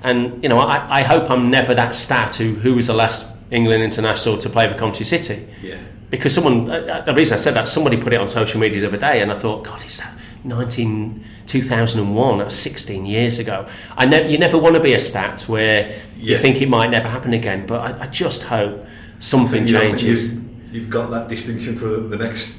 and 0.02 0.42
you 0.42 0.50
know 0.50 0.58
I, 0.58 1.02
I 1.02 1.04
hope 1.04 1.30
I'm 1.30 1.52
never 1.52 1.76
that 1.76 1.94
stat 1.94 2.36
who 2.36 2.56
who 2.56 2.74
was 2.74 2.88
the 2.88 2.96
last 2.96 3.28
England 3.52 3.84
international 3.84 4.36
to 4.40 4.50
play 4.50 4.68
for 4.68 4.74
Coventry 4.74 5.06
City. 5.06 5.46
Yeah. 5.62 5.78
because 6.10 6.34
someone 6.34 6.68
uh, 6.72 6.74
uh, 6.74 7.06
the 7.06 7.14
reason 7.14 7.36
I 7.36 7.38
said 7.38 7.54
that 7.54 7.68
somebody 7.68 7.98
put 7.98 8.12
it 8.12 8.20
on 8.20 8.28
social 8.28 8.60
media 8.60 8.82
the 8.82 8.88
other 8.88 8.98
day 8.98 9.22
and 9.22 9.32
I 9.32 9.36
thought 9.36 9.64
God 9.64 9.86
is 9.86 10.00
that 10.00 10.18
19 10.44 11.24
2001 11.46 12.38
that's 12.40 12.56
16 12.56 13.06
years 13.06 13.38
ago. 13.38 13.68
I 13.96 14.06
ne- 14.08 14.32
you 14.32 14.40
never 14.40 14.58
want 14.58 14.76
to 14.76 14.82
be 14.82 14.94
a 14.94 15.00
stat 15.00 15.44
where 15.48 16.02
you 16.18 16.38
think 16.38 16.62
it 16.64 16.70
might 16.70 16.90
never 16.90 17.08
happen 17.08 17.34
again 17.34 17.68
but 17.68 17.80
I, 17.82 18.04
I 18.06 18.08
just 18.08 18.44
hope 18.44 18.86
something 19.20 19.68
changes 19.68 20.32
you've 20.74 20.90
got 20.90 21.10
that 21.12 21.28
distinction 21.28 21.76
for 21.76 21.88
the 21.88 22.18
next 22.18 22.56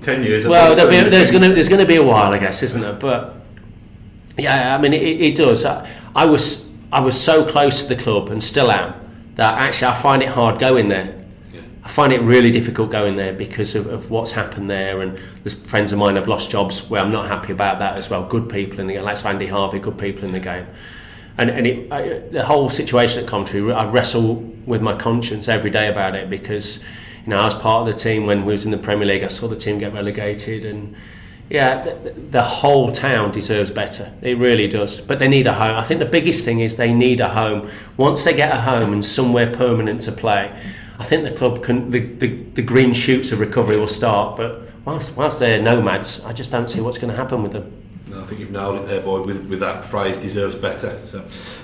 ten 0.00 0.22
years. 0.22 0.46
well 0.46 0.74
there'll 0.74 0.90
be, 0.90 1.08
there's 1.08 1.30
going 1.30 1.42
to 1.42 1.54
there's 1.54 1.68
going 1.68 1.80
to 1.80 1.86
be 1.86 1.96
a 1.96 2.04
while 2.04 2.32
I 2.32 2.38
guess 2.38 2.62
isn't 2.62 2.80
there 2.80 2.92
but 2.92 3.36
Yeah, 4.36 4.76
I 4.76 4.80
mean, 4.80 4.92
it, 4.92 5.20
it 5.20 5.36
does. 5.36 5.64
I, 5.64 5.88
I 6.14 6.26
was 6.26 6.70
I 6.92 7.00
was 7.00 7.20
so 7.20 7.44
close 7.44 7.82
to 7.82 7.94
the 7.94 8.00
club 8.00 8.28
and 8.28 8.42
still 8.42 8.70
am 8.70 8.94
that 9.36 9.60
actually 9.60 9.88
I 9.88 9.94
find 9.94 10.22
it 10.22 10.28
hard 10.28 10.58
going 10.58 10.88
there. 10.88 11.20
I 11.84 11.88
find 11.88 12.14
it 12.14 12.20
really 12.20 12.50
difficult 12.50 12.90
going 12.90 13.14
there 13.14 13.34
because 13.34 13.74
of, 13.74 13.86
of 13.88 14.10
what's 14.10 14.32
happened 14.32 14.70
there, 14.70 15.02
and 15.02 15.20
there's 15.42 15.54
friends 15.54 15.92
of 15.92 15.98
mine 15.98 16.16
have 16.16 16.26
lost 16.26 16.50
jobs 16.50 16.88
where 16.88 17.02
I'm 17.02 17.12
not 17.12 17.28
happy 17.28 17.52
about 17.52 17.78
that 17.80 17.98
as 17.98 18.08
well. 18.08 18.26
Good 18.26 18.48
people 18.48 18.80
in 18.80 18.86
the 18.86 18.94
game, 18.94 19.04
like 19.04 19.22
Andy 19.22 19.46
Harvey, 19.46 19.80
good 19.80 19.98
people 19.98 20.24
in 20.24 20.32
the 20.32 20.40
game, 20.40 20.66
and 21.36 21.50
and 21.50 21.66
it, 21.66 21.92
I, 21.92 22.18
the 22.30 22.44
whole 22.44 22.70
situation 22.70 23.22
at 23.22 23.28
Coventry, 23.28 23.70
I 23.70 23.84
wrestle 23.84 24.36
with 24.64 24.80
my 24.80 24.94
conscience 24.94 25.46
every 25.46 25.70
day 25.70 25.88
about 25.88 26.14
it 26.14 26.30
because 26.30 26.82
you 27.24 27.30
know 27.30 27.40
I 27.40 27.44
was 27.44 27.54
part 27.54 27.86
of 27.86 27.94
the 27.94 27.98
team 27.98 28.26
when 28.26 28.44
we 28.44 28.52
was 28.52 28.64
in 28.64 28.70
the 28.70 28.78
Premier 28.78 29.06
League. 29.06 29.22
I 29.22 29.28
saw 29.28 29.48
the 29.48 29.56
team 29.56 29.78
get 29.78 29.94
relegated, 29.94 30.64
and 30.64 30.94
yeah, 31.48 31.82
the, 31.82 32.10
the 32.10 32.42
whole 32.42 32.90
town 32.92 33.32
deserves 33.32 33.70
better. 33.70 34.12
It 34.22 34.38
really 34.38 34.68
does. 34.68 35.00
But 35.00 35.18
they 35.18 35.28
need 35.28 35.46
a 35.46 35.54
home. 35.54 35.76
I 35.76 35.82
think 35.82 36.00
the 36.00 36.06
biggest 36.06 36.44
thing 36.44 36.60
is 36.60 36.76
they 36.76 36.92
need 36.92 37.20
a 37.20 37.28
home. 37.28 37.70
Once 37.96 38.24
they 38.24 38.34
get 38.34 38.52
a 38.52 38.60
home 38.60 38.92
and 38.92 39.04
somewhere 39.04 39.50
permanent 39.52 40.00
to 40.02 40.12
play. 40.12 40.54
I 40.98 41.04
think 41.04 41.24
the 41.24 41.34
club 41.34 41.62
can 41.62 41.90
the, 41.90 42.00
the, 42.00 42.28
the 42.54 42.62
green 42.62 42.94
shoots 42.94 43.32
of 43.32 43.40
recovery 43.40 43.76
will 43.76 43.88
start, 43.88 44.36
but 44.36 44.62
whilst, 44.84 45.16
whilst 45.16 45.40
they're 45.40 45.60
nomads, 45.60 46.24
I 46.24 46.32
just 46.32 46.52
don't 46.52 46.70
see 46.70 46.80
what's 46.80 46.98
going 46.98 47.10
to 47.10 47.16
happen 47.16 47.42
with 47.42 47.52
them. 47.52 47.83
No, 48.14 48.20
I 48.20 48.26
think 48.26 48.40
you've 48.40 48.52
nailed 48.52 48.80
it 48.80 48.86
there, 48.86 49.00
boy. 49.00 49.22
With, 49.22 49.48
with 49.48 49.58
that 49.60 49.84
phrase, 49.84 50.16
deserves 50.16 50.54
better. 50.54 51.00
So, 51.06 51.20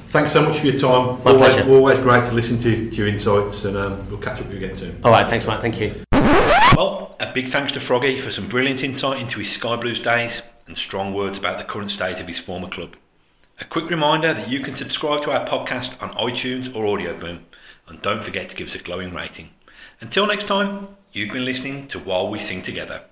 thanks 0.09 0.33
so 0.33 0.43
much 0.43 0.59
for 0.59 0.67
your 0.67 0.79
time. 0.79 1.23
My 1.23 1.31
always, 1.31 1.55
pleasure. 1.55 1.71
always 1.71 1.99
great 2.01 2.25
to 2.25 2.33
listen 2.33 2.59
to, 2.59 2.91
to 2.91 2.97
your 2.97 3.07
insights, 3.07 3.65
and 3.65 3.77
um, 3.77 4.11
we'll 4.11 4.19
catch 4.19 4.41
up 4.41 4.47
with 4.47 4.55
you 4.55 4.65
again 4.65 4.75
soon. 4.75 5.01
All 5.05 5.13
right, 5.13 5.29
thanks, 5.29 5.47
Matt. 5.47 5.61
Thank 5.61 5.81
you. 5.81 5.95
Well, 6.77 7.15
a 7.21 7.33
big 7.33 7.53
thanks 7.53 7.73
to 7.75 7.81
Froggy 7.81 8.21
for 8.21 8.33
some 8.33 8.49
brilliant 8.49 8.83
insight 8.83 9.21
into 9.21 9.39
his 9.39 9.51
Sky 9.51 9.77
Blues 9.77 10.01
days 10.01 10.33
and 10.67 10.77
strong 10.77 11.15
words 11.15 11.39
about 11.39 11.59
the 11.59 11.73
current 11.73 11.93
state 11.93 12.19
of 12.19 12.27
his 12.27 12.39
former 12.39 12.69
club. 12.69 12.97
A 13.61 13.65
quick 13.65 13.89
reminder 13.89 14.35
that 14.35 14.49
you 14.49 14.61
can 14.61 14.75
subscribe 14.75 15.23
to 15.23 15.31
our 15.31 15.47
podcast 15.47 16.03
on 16.03 16.11
iTunes 16.17 16.75
or 16.75 16.87
Audio 16.87 17.17
Boom, 17.17 17.45
and 17.87 18.03
don't 18.03 18.25
forget 18.25 18.51
to 18.51 18.57
give 18.57 18.69
us 18.69 18.75
a 18.75 18.79
glowing 18.79 19.15
rating. 19.15 19.51
Until 20.01 20.27
next 20.27 20.49
time, 20.49 20.89
you've 21.13 21.33
been 21.33 21.45
listening 21.45 21.87
to 21.89 22.01
While 22.01 22.29
We 22.29 22.41
Sing 22.41 22.63
Together. 22.63 23.03